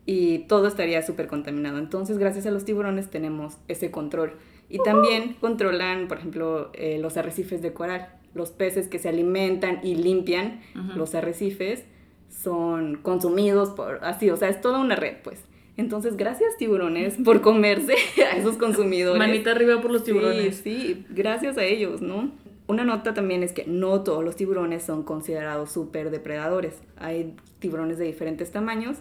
y 0.08 0.40
todo 0.48 0.68
estaría 0.68 1.02
súper 1.04 1.28
contaminado. 1.28 1.78
Entonces, 1.78 2.18
gracias 2.18 2.46
a 2.46 2.52
los 2.52 2.64
tiburones 2.64 3.10
tenemos 3.10 3.58
ese 3.68 3.92
control. 3.92 4.32
Y 4.70 4.80
también 4.80 5.36
controlan, 5.42 6.08
por 6.08 6.18
ejemplo, 6.18 6.72
eh, 6.74 6.98
los 6.98 7.18
arrecifes 7.18 7.62
de 7.62 7.74
coral. 7.74 8.08
Los 8.34 8.52
peces 8.52 8.88
que 8.88 9.00
se 9.00 9.10
alimentan 9.10 9.82
y 9.84 9.96
limpian 9.96 10.62
los 10.96 11.14
arrecifes 11.14 11.84
son 12.30 12.98
consumidos 13.02 13.70
por 13.72 14.00
así, 14.04 14.30
o 14.30 14.38
sea, 14.38 14.48
es 14.50 14.62
toda 14.62 14.80
una 14.80 14.96
red, 14.96 15.18
pues. 15.24 15.44
Entonces, 15.76 16.16
gracias 16.16 16.56
tiburones 16.58 17.16
por 17.26 17.42
comerse 17.42 17.96
a 18.32 18.38
esos 18.38 18.56
consumidores. 18.56 19.20
Manita 19.20 19.52
arriba 19.52 19.82
por 19.82 19.92
los 19.92 20.06
tiburones. 20.06 20.56
Sí, 20.58 20.78
sí, 20.78 21.06
gracias 21.10 21.58
a 21.58 21.66
ellos, 21.66 22.02
¿no? 22.02 22.32
Una 22.68 22.86
nota 22.86 23.14
también 23.14 23.44
es 23.44 23.52
que 23.52 23.66
no 23.66 24.04
todos 24.04 24.24
los 24.24 24.38
tiburones 24.38 24.84
son 24.84 25.04
considerados 25.04 25.72
súper 25.72 26.12
depredadores. 26.12 26.76
Hay 26.96 27.36
tiburones 27.60 27.98
de 27.98 28.06
diferentes 28.06 28.52
tamaños 28.52 29.00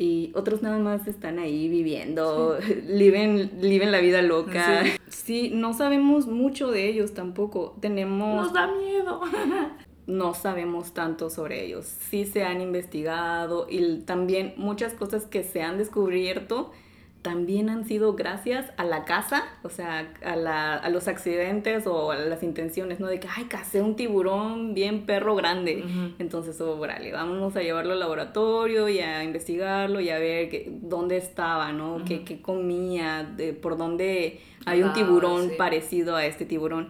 y 0.00 0.32
otros 0.34 0.62
nada 0.62 0.78
más 0.78 1.06
están 1.06 1.38
ahí 1.38 1.68
viviendo, 1.68 2.56
viven, 2.88 3.50
viven 3.60 3.92
la 3.92 4.00
vida 4.00 4.22
loca. 4.22 4.82
Sí. 5.08 5.50
no 5.52 5.74
sabemos 5.74 6.26
mucho 6.26 6.70
de 6.70 6.88
ellos 6.88 7.12
tampoco. 7.12 7.76
Tenemos... 7.82 8.46
Nos 8.46 8.52
da 8.54 8.66
miedo. 8.74 9.20
no 10.06 10.32
sabemos 10.32 10.94
tanto 10.94 11.28
sobre 11.28 11.66
ellos. 11.66 11.84
Sí 11.84 12.24
se 12.24 12.44
han 12.44 12.62
investigado 12.62 13.66
y 13.68 13.98
también 13.98 14.54
muchas 14.56 14.94
cosas 14.94 15.26
que 15.26 15.44
se 15.44 15.60
han 15.60 15.76
descubierto 15.76 16.72
también 17.22 17.68
han 17.68 17.84
sido 17.84 18.14
gracias 18.14 18.72
a 18.78 18.84
la 18.84 19.04
casa, 19.04 19.44
o 19.62 19.68
sea, 19.68 20.10
a, 20.24 20.36
la, 20.36 20.74
a, 20.74 20.88
los 20.88 21.06
accidentes 21.06 21.86
o 21.86 22.12
a 22.12 22.16
las 22.16 22.42
intenciones, 22.42 22.98
¿no? 22.98 23.08
De 23.08 23.20
que, 23.20 23.28
ay, 23.28 23.44
casé 23.44 23.82
un 23.82 23.94
tiburón 23.94 24.72
bien 24.72 25.04
perro 25.04 25.34
grande. 25.34 25.84
Entonces, 26.18 26.58
oh, 26.60 26.78
órale, 26.78 27.12
vámonos 27.12 27.54
a 27.56 27.62
llevarlo 27.62 27.92
al 27.92 28.00
laboratorio 28.00 28.88
y 28.88 29.00
a 29.00 29.22
investigarlo 29.22 30.00
y 30.00 30.08
a 30.08 30.18
ver 30.18 30.48
que, 30.48 30.72
dónde 30.80 31.18
estaba, 31.18 31.72
¿no? 31.72 32.04
qué, 32.06 32.24
qué, 32.24 32.40
comía, 32.40 33.22
de, 33.22 33.52
por 33.52 33.76
dónde 33.76 34.40
hay 34.64 34.82
un 34.82 34.92
tiburón 34.94 35.52
parecido 35.58 36.16
a 36.16 36.24
este 36.24 36.46
tiburón. 36.46 36.88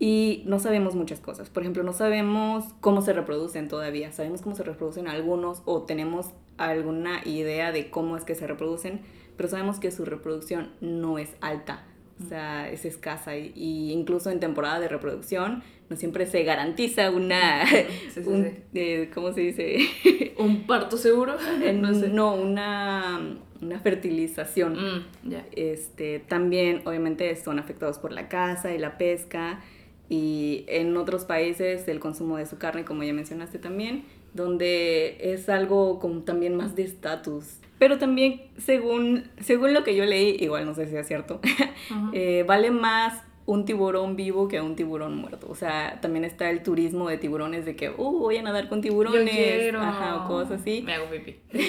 Y 0.00 0.42
no 0.46 0.58
sabemos 0.60 0.94
muchas 0.94 1.20
cosas. 1.20 1.50
Por 1.50 1.62
ejemplo, 1.64 1.82
no 1.82 1.92
sabemos 1.92 2.64
cómo 2.80 3.02
se 3.02 3.12
reproducen 3.12 3.68
todavía. 3.68 4.12
Sabemos 4.12 4.42
cómo 4.42 4.54
se 4.54 4.62
reproducen 4.62 5.08
algunos 5.08 5.62
o 5.64 5.82
tenemos 5.82 6.30
alguna 6.56 7.20
idea 7.24 7.72
de 7.72 7.90
cómo 7.90 8.16
es 8.16 8.24
que 8.24 8.36
se 8.36 8.46
reproducen 8.46 9.00
pero 9.38 9.48
sabemos 9.48 9.78
que 9.78 9.90
su 9.92 10.04
reproducción 10.04 10.72
no 10.80 11.18
es 11.18 11.30
alta, 11.40 11.84
o 12.22 12.28
sea, 12.28 12.68
es 12.68 12.84
escasa 12.84 13.36
y, 13.36 13.92
incluso 13.92 14.30
en 14.30 14.40
temporada 14.40 14.80
de 14.80 14.88
reproducción 14.88 15.62
no 15.88 15.96
siempre 15.96 16.26
se 16.26 16.42
garantiza 16.42 17.10
una, 17.10 17.62
eh, 18.74 19.10
¿cómo 19.14 19.32
se 19.32 19.40
dice? 19.40 19.78
¿Un 20.38 20.66
parto 20.66 20.98
seguro? 20.98 21.36
no, 21.72 21.92
no, 21.92 22.34
una, 22.34 23.38
una 23.62 23.78
fertilización. 23.78 24.74
Mm, 24.74 25.32
este, 25.52 26.18
también 26.18 26.82
obviamente 26.84 27.34
son 27.36 27.60
afectados 27.60 27.98
por 27.98 28.12
la 28.12 28.28
caza 28.28 28.74
y 28.74 28.78
la 28.78 28.98
pesca 28.98 29.60
y 30.08 30.64
en 30.66 30.96
otros 30.96 31.24
países 31.24 31.86
el 31.86 32.00
consumo 32.00 32.38
de 32.38 32.46
su 32.46 32.58
carne, 32.58 32.84
como 32.84 33.04
ya 33.04 33.12
mencionaste 33.12 33.58
también, 33.60 34.04
donde 34.34 35.32
es 35.32 35.48
algo 35.48 36.00
como 36.00 36.22
también 36.22 36.56
más 36.56 36.74
de 36.74 36.82
estatus. 36.82 37.60
Pero 37.78 37.98
también, 37.98 38.42
según, 38.56 39.24
según 39.40 39.72
lo 39.72 39.84
que 39.84 39.94
yo 39.94 40.04
leí, 40.04 40.36
igual 40.40 40.66
no 40.66 40.74
sé 40.74 40.88
si 40.88 40.96
es 40.96 41.06
cierto, 41.06 41.40
eh, 42.12 42.44
vale 42.46 42.70
más 42.70 43.22
un 43.48 43.64
tiburón 43.64 44.14
vivo 44.14 44.46
que 44.46 44.60
un 44.60 44.76
tiburón 44.76 45.16
muerto. 45.16 45.46
O 45.48 45.54
sea, 45.54 46.00
también 46.02 46.26
está 46.26 46.50
el 46.50 46.62
turismo 46.62 47.08
de 47.08 47.16
tiburones 47.16 47.64
de 47.64 47.76
que, 47.76 47.88
uh, 47.88 48.18
voy 48.18 48.36
a 48.36 48.42
nadar 48.42 48.68
con 48.68 48.82
tiburones. 48.82 49.74
Ajá, 49.74 50.16
o 50.16 50.28
cosas 50.28 50.60
así. 50.60 50.82
Me 50.82 50.92
hago 50.92 51.06
pipí. 51.06 51.36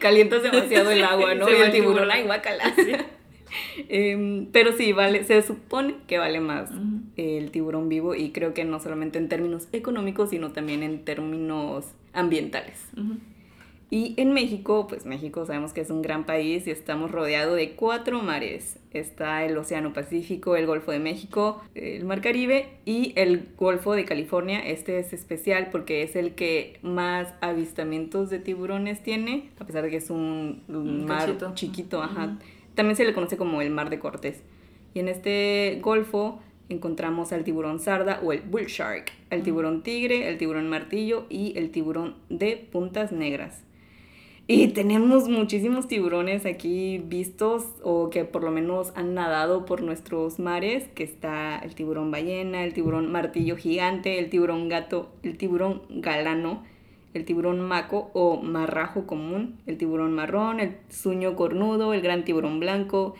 Calientas 0.00 0.42
demasiado 0.42 0.90
el 0.90 1.02
agua, 1.02 1.34
¿no? 1.34 1.48
y 1.50 1.54
el 1.54 1.72
tiburón, 1.72 2.10
ay, 2.10 2.24
guácala. 2.24 2.74
Em, 3.88 4.46
pero 4.52 4.72
sí, 4.72 4.92
vale, 4.92 5.24
se 5.24 5.40
supone 5.40 5.94
que 6.06 6.18
vale 6.18 6.40
más 6.40 6.70
el 7.16 7.50
tiburón 7.50 7.88
vivo 7.88 8.14
y 8.14 8.30
creo 8.30 8.52
que 8.52 8.66
no 8.66 8.80
solamente 8.80 9.18
en 9.18 9.30
términos 9.30 9.68
económicos, 9.72 10.28
sino 10.28 10.52
también 10.52 10.82
en 10.82 11.06
términos 11.06 11.86
ambientales. 12.12 12.90
Y 13.90 14.14
en 14.18 14.34
México, 14.34 14.86
pues 14.86 15.06
México 15.06 15.46
sabemos 15.46 15.72
que 15.72 15.80
es 15.80 15.88
un 15.88 16.02
gran 16.02 16.26
país 16.26 16.66
y 16.66 16.70
estamos 16.70 17.10
rodeados 17.10 17.56
de 17.56 17.70
cuatro 17.70 18.20
mares. 18.20 18.78
Está 18.90 19.44
el 19.44 19.56
Océano 19.56 19.94
Pacífico, 19.94 20.56
el 20.56 20.66
Golfo 20.66 20.90
de 20.90 20.98
México, 20.98 21.62
el 21.74 22.04
Mar 22.04 22.20
Caribe 22.20 22.68
y 22.84 23.14
el 23.16 23.48
Golfo 23.56 23.94
de 23.94 24.04
California. 24.04 24.60
Este 24.60 24.98
es 24.98 25.14
especial 25.14 25.68
porque 25.72 26.02
es 26.02 26.16
el 26.16 26.34
que 26.34 26.78
más 26.82 27.32
avistamientos 27.40 28.28
de 28.28 28.40
tiburones 28.40 29.02
tiene, 29.02 29.48
a 29.58 29.64
pesar 29.64 29.84
de 29.84 29.90
que 29.90 29.96
es 29.96 30.10
un, 30.10 30.64
mar 31.06 31.34
chiquito. 31.54 32.02
ajá. 32.02 32.36
También 32.74 32.94
se 32.94 33.04
le 33.04 33.14
conoce 33.14 33.38
como 33.38 33.62
el 33.62 33.70
Mar 33.70 33.88
de 33.88 33.98
Cortés. 33.98 34.42
Y 34.92 35.00
en 35.00 35.08
este 35.08 35.80
golfo 35.82 36.40
encontramos 36.68 37.32
al 37.32 37.42
tiburón 37.42 37.80
sarda 37.80 38.20
o 38.22 38.32
el 38.32 38.42
bull 38.42 38.66
shark, 38.66 39.10
el 39.30 39.42
tiburón 39.42 39.82
tigre, 39.82 40.28
el 40.28 40.36
tiburón 40.36 40.68
martillo 40.68 41.24
y 41.30 41.56
el 41.56 41.70
tiburón 41.70 42.16
de 42.28 42.68
puntas 42.70 43.12
negras. 43.12 43.64
Y 44.50 44.68
tenemos 44.68 45.28
muchísimos 45.28 45.88
tiburones 45.88 46.46
aquí 46.46 47.02
vistos 47.04 47.66
o 47.82 48.08
que 48.08 48.24
por 48.24 48.42
lo 48.42 48.50
menos 48.50 48.92
han 48.94 49.12
nadado 49.12 49.66
por 49.66 49.82
nuestros 49.82 50.38
mares, 50.38 50.88
que 50.94 51.04
está 51.04 51.58
el 51.58 51.74
tiburón 51.74 52.10
ballena, 52.10 52.64
el 52.64 52.72
tiburón 52.72 53.12
martillo 53.12 53.58
gigante, 53.58 54.18
el 54.18 54.30
tiburón 54.30 54.70
gato, 54.70 55.10
el 55.22 55.36
tiburón 55.36 55.82
galano, 55.90 56.64
el 57.12 57.26
tiburón 57.26 57.60
maco 57.60 58.10
o 58.14 58.40
marrajo 58.40 59.06
común, 59.06 59.58
el 59.66 59.76
tiburón 59.76 60.14
marrón, 60.14 60.60
el 60.60 60.78
suño 60.88 61.36
cornudo, 61.36 61.92
el 61.92 62.00
gran 62.00 62.24
tiburón 62.24 62.58
blanco, 62.58 63.16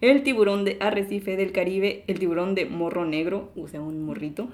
el 0.00 0.24
tiburón 0.24 0.64
de 0.64 0.78
arrecife 0.80 1.36
del 1.36 1.52
Caribe, 1.52 2.02
el 2.08 2.18
tiburón 2.18 2.56
de 2.56 2.66
morro 2.66 3.04
negro, 3.04 3.52
o 3.56 3.68
sea, 3.68 3.80
un 3.80 4.04
morrito, 4.04 4.48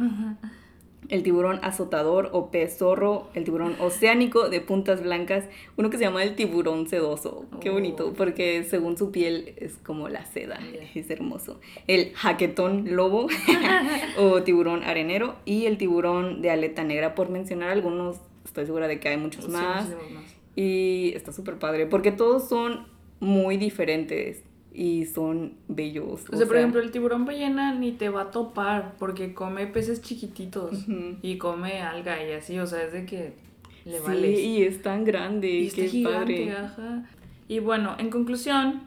el 1.09 1.23
tiburón 1.23 1.61
azotador 1.63 2.31
o 2.33 2.51
pez 2.51 2.79
zorro, 2.79 3.29
el 3.35 3.45
tiburón 3.45 3.77
oceánico 3.81 4.49
de 4.49 4.61
puntas 4.61 5.03
blancas, 5.03 5.45
uno 5.77 5.91
que 5.91 5.97
se 5.97 6.05
llama 6.05 6.23
el 6.23 6.35
tiburón 6.35 6.89
sedoso, 6.89 7.47
qué 7.61 7.71
bonito, 7.71 8.09
oh. 8.09 8.13
porque 8.13 8.65
según 8.65 8.99
su 8.99 9.11
piel 9.11 9.55
es 9.57 9.75
como 9.77 10.09
la 10.09 10.25
seda, 10.27 10.59
es 10.95 11.11
hermoso. 11.11 11.61
El 11.87 12.13
jaquetón 12.15 12.95
lobo 12.95 13.29
o 14.19 14.43
tiburón 14.43 14.83
arenero 14.85 15.37
y 15.45 15.67
el 15.67 15.79
tiburón 15.79 16.43
de 16.43 16.51
aleta 16.51 16.85
negra, 16.85 17.15
por 17.15 17.31
mencionar 17.31 17.71
algunos 17.71 18.19
estoy 18.45 18.67
segura 18.67 18.89
de 18.89 18.99
que 18.99 19.09
hay 19.09 19.17
muchos 19.17 19.49
más. 19.49 19.89
Y 20.57 21.13
está 21.15 21.33
súper 21.33 21.59
padre, 21.59 21.87
porque 21.87 22.11
todos 22.11 22.49
son 22.49 22.87
muy 23.21 23.57
diferentes. 23.57 24.43
Y 24.73 25.07
son 25.07 25.55
bellos. 25.69 26.25
O, 26.31 26.37
sea, 26.37 26.47
por 26.47 26.57
ejemplo, 26.57 26.81
el 26.81 26.91
tiburón 26.91 27.25
ballena 27.25 27.75
ni 27.75 27.93
te 27.93 28.09
va 28.09 28.23
a 28.23 28.31
topar 28.31 28.95
porque 28.99 29.35
come 29.35 29.67
peces 29.67 30.03
chiquititos 30.03 30.87
y 31.23 31.39
come 31.39 31.81
alga 31.83 32.23
y 32.25 32.33
así, 32.33 32.59
o 32.59 32.67
sea, 32.67 32.83
es 32.85 32.93
de 32.93 33.05
que 33.05 33.35
le 33.85 34.01
vale. 34.01 34.37
Sí, 34.37 34.43
y 34.43 34.63
es 34.63 34.83
tan 34.83 35.05
grande, 35.05 35.49
y 35.49 35.71
qué 35.71 35.89
gigante, 35.89 36.53
Ajá. 36.53 37.05
Y 37.49 37.61
bueno, 37.61 37.97
en 37.99 38.11
conclusión, 38.11 38.83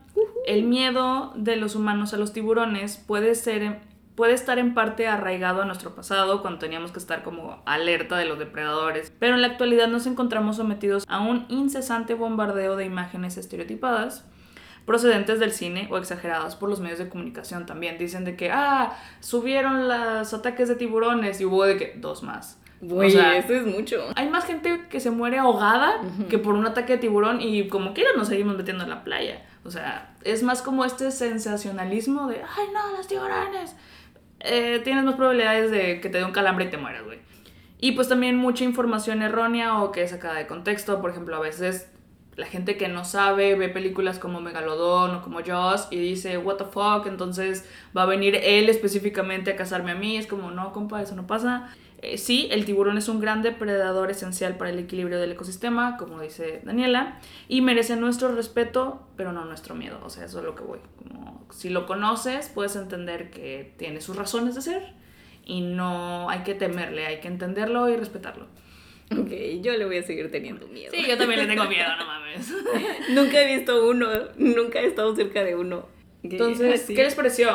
el 0.45 0.63
miedo 0.63 1.33
de 1.35 1.55
los 1.55 1.75
humanos 1.75 2.13
a 2.13 2.17
los 2.17 2.31
tiburones 2.31 2.97
puede 2.97 3.33
ser 3.35 3.79
puede 4.15 4.33
estar 4.33 4.59
en 4.59 4.73
parte 4.73 5.07
arraigado 5.07 5.61
a 5.63 5.65
nuestro 5.65 5.95
pasado, 5.95 6.41
cuando 6.41 6.59
teníamos 6.59 6.91
que 6.91 6.99
estar 6.99 7.23
como 7.23 7.61
alerta 7.65 8.17
de 8.17 8.25
los 8.25 8.37
depredadores, 8.37 9.11
pero 9.17 9.35
en 9.35 9.41
la 9.41 9.47
actualidad 9.47 9.87
nos 9.87 10.05
encontramos 10.05 10.57
sometidos 10.57 11.05
a 11.07 11.21
un 11.21 11.45
incesante 11.49 12.13
bombardeo 12.13 12.75
de 12.75 12.85
imágenes 12.85 13.37
estereotipadas 13.37 14.27
procedentes 14.85 15.39
del 15.39 15.51
cine 15.51 15.87
o 15.91 15.97
exageradas 15.97 16.55
por 16.55 16.69
los 16.69 16.79
medios 16.79 16.99
de 16.99 17.09
comunicación 17.09 17.65
también. 17.65 17.97
Dicen 17.97 18.25
de 18.25 18.35
que, 18.35 18.51
ah, 18.51 18.97
subieron 19.19 19.87
los 19.87 20.33
ataques 20.33 20.67
de 20.67 20.75
tiburones 20.75 21.39
y 21.41 21.45
hubo 21.45 21.65
de 21.65 21.77
que 21.77 21.93
dos 21.97 22.23
más. 22.23 22.57
Güey, 22.81 23.15
eso 23.15 23.53
es 23.53 23.65
mucho. 23.65 24.03
Hay 24.15 24.27
más 24.29 24.45
gente 24.45 24.87
que 24.89 24.99
se 24.99 25.11
muere 25.11 25.37
ahogada 25.37 26.01
que 26.29 26.39
por 26.39 26.55
un 26.55 26.65
ataque 26.65 26.93
de 26.93 26.99
tiburón 26.99 27.39
y 27.39 27.67
como 27.67 27.93
quiera 27.93 28.09
nos 28.17 28.27
seguimos 28.27 28.57
metiendo 28.57 28.83
en 28.83 28.89
la 28.89 29.03
playa. 29.03 29.45
O 29.63 29.69
sea, 29.69 30.15
es 30.23 30.41
más 30.41 30.63
como 30.63 30.83
este 30.83 31.11
sensacionalismo 31.11 32.27
de, 32.27 32.37
ay 32.37 32.65
no, 32.73 32.97
los 32.97 33.07
tiburones. 33.07 33.75
Eh, 34.39 34.81
tienes 34.83 35.03
más 35.03 35.13
probabilidades 35.13 35.69
de 35.69 36.01
que 36.01 36.09
te 36.09 36.17
dé 36.17 36.23
un 36.23 36.31
calambre 36.31 36.65
y 36.65 36.69
te 36.69 36.77
mueras, 36.77 37.03
güey. 37.03 37.19
Y 37.79 37.91
pues 37.91 38.07
también 38.07 38.35
mucha 38.37 38.63
información 38.63 39.21
errónea 39.21 39.81
o 39.81 39.91
que 39.91 40.01
es 40.01 40.09
sacada 40.09 40.35
de 40.35 40.47
contexto. 40.47 41.01
Por 41.01 41.11
ejemplo, 41.11 41.35
a 41.35 41.39
veces 41.39 41.91
la 42.41 42.47
gente 42.47 42.75
que 42.75 42.87
no 42.87 43.05
sabe 43.05 43.53
ve 43.53 43.69
películas 43.69 44.17
como 44.17 44.41
Megalodon 44.41 45.13
o 45.13 45.21
como 45.21 45.43
Jaws 45.43 45.87
y 45.91 45.97
dice, 45.97 46.39
what 46.39 46.55
the 46.55 46.65
fuck, 46.65 47.05
entonces 47.05 47.69
va 47.95 48.01
a 48.01 48.05
venir 48.07 48.35
él 48.35 48.67
específicamente 48.67 49.51
a 49.51 49.55
cazarme 49.55 49.91
a 49.91 49.95
mí. 49.95 50.17
Es 50.17 50.25
como, 50.25 50.49
no, 50.49 50.73
compa, 50.73 51.03
eso 51.03 51.15
no 51.15 51.27
pasa. 51.27 51.69
Eh, 52.01 52.17
sí, 52.17 52.47
el 52.49 52.65
tiburón 52.65 52.97
es 52.97 53.07
un 53.09 53.19
gran 53.19 53.43
depredador 53.43 54.09
esencial 54.09 54.57
para 54.57 54.71
el 54.71 54.79
equilibrio 54.79 55.19
del 55.19 55.33
ecosistema, 55.33 55.97
como 55.97 56.19
dice 56.19 56.61
Daniela, 56.65 57.19
y 57.47 57.61
merece 57.61 57.95
nuestro 57.95 58.33
respeto, 58.33 59.07
pero 59.15 59.31
no 59.33 59.45
nuestro 59.45 59.75
miedo. 59.75 59.99
O 60.03 60.09
sea, 60.09 60.25
eso 60.25 60.39
es 60.39 60.45
lo 60.45 60.55
que 60.55 60.63
voy. 60.63 60.79
Como, 60.97 61.45
si 61.51 61.69
lo 61.69 61.85
conoces, 61.85 62.49
puedes 62.49 62.75
entender 62.75 63.29
que 63.29 63.75
tiene 63.77 64.01
sus 64.01 64.15
razones 64.15 64.55
de 64.55 64.63
ser 64.63 64.95
y 65.45 65.61
no 65.61 66.27
hay 66.31 66.41
que 66.41 66.55
temerle, 66.55 67.05
hay 67.05 67.19
que 67.19 67.27
entenderlo 67.27 67.87
y 67.87 67.97
respetarlo. 67.97 68.47
Ok, 69.17 69.61
yo 69.61 69.75
le 69.77 69.85
voy 69.85 69.97
a 69.97 70.03
seguir 70.03 70.31
teniendo 70.31 70.67
miedo. 70.67 70.91
Sí, 70.93 71.05
yo 71.07 71.17
también 71.17 71.41
le 71.41 71.47
tengo 71.47 71.67
miedo, 71.67 71.89
no 71.97 72.05
mames. 72.05 72.53
nunca 73.09 73.41
he 73.41 73.57
visto 73.57 73.87
uno, 73.89 74.07
nunca 74.37 74.79
he 74.79 74.85
estado 74.85 75.15
cerca 75.15 75.43
de 75.43 75.55
uno. 75.55 75.87
Entonces, 76.23 76.85
¿qué 76.87 77.03
les 77.03 77.15
pareció? 77.15 77.49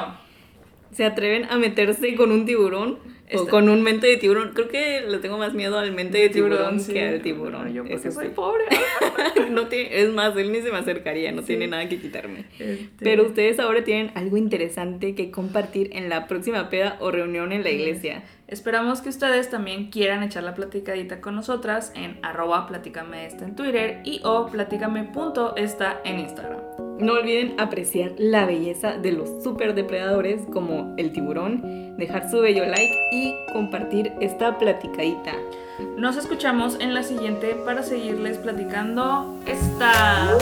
¿Se 0.92 1.04
atreven 1.04 1.44
a 1.46 1.58
meterse 1.58 2.14
con 2.14 2.32
un 2.32 2.46
tiburón? 2.46 2.98
O 3.34 3.48
con 3.48 3.68
un 3.68 3.82
mente 3.82 4.06
de 4.06 4.16
tiburón. 4.16 4.52
Creo 4.54 4.68
que 4.68 5.00
le 5.00 5.18
tengo 5.18 5.36
más 5.36 5.52
miedo 5.52 5.78
al 5.78 5.92
mente 5.92 6.18
de 6.18 6.28
tiburón, 6.28 6.84
que 6.84 7.02
al 7.02 7.22
tiburón. 7.22 7.72
yo 7.72 7.84
porque 7.84 8.12
soy 8.12 8.28
pobre. 8.28 8.64
no 9.50 9.66
tiene, 9.66 10.00
es 10.00 10.12
más, 10.12 10.36
él 10.36 10.52
ni 10.52 10.60
se 10.60 10.70
me 10.70 10.78
acercaría, 10.78 11.32
no 11.32 11.42
tiene 11.42 11.66
nada 11.66 11.88
que 11.88 11.98
quitarme. 11.98 12.44
Este. 12.58 12.88
Pero 13.00 13.26
ustedes 13.26 13.58
ahora 13.58 13.82
tienen 13.82 14.12
algo 14.14 14.36
interesante 14.36 15.14
que 15.14 15.30
compartir 15.30 15.90
en 15.92 16.08
la 16.08 16.28
próxima 16.28 16.70
peda 16.70 16.98
o 17.00 17.10
reunión 17.10 17.52
en 17.52 17.64
la 17.64 17.70
iglesia. 17.70 18.22
Esperamos 18.46 19.00
que 19.00 19.08
ustedes 19.08 19.50
también 19.50 19.90
quieran 19.90 20.22
echar 20.22 20.44
la 20.44 20.54
platicadita 20.54 21.20
con 21.20 21.34
nosotras 21.34 21.92
en 21.96 22.20
arroba 22.22 22.68
platícame 22.68 23.26
en 23.26 23.56
Twitter 23.56 24.02
y 24.04 24.20
o 24.22 24.46
platícame.esta 24.46 26.00
en 26.04 26.20
Instagram. 26.20 26.85
No 26.98 27.12
olviden 27.12 27.60
apreciar 27.60 28.12
la 28.16 28.46
belleza 28.46 28.96
de 28.96 29.12
los 29.12 29.42
super 29.42 29.74
depredadores 29.74 30.42
como 30.52 30.94
el 30.96 31.12
tiburón, 31.12 31.96
dejar 31.96 32.30
su 32.30 32.40
bello 32.40 32.64
like 32.64 32.94
y 33.12 33.34
compartir 33.52 34.12
esta 34.20 34.58
platicadita. 34.58 35.32
Nos 35.98 36.16
escuchamos 36.16 36.78
en 36.80 36.94
la 36.94 37.02
siguiente 37.02 37.54
para 37.66 37.82
seguirles 37.82 38.38
platicando 38.38 39.38
esta. 39.46 40.38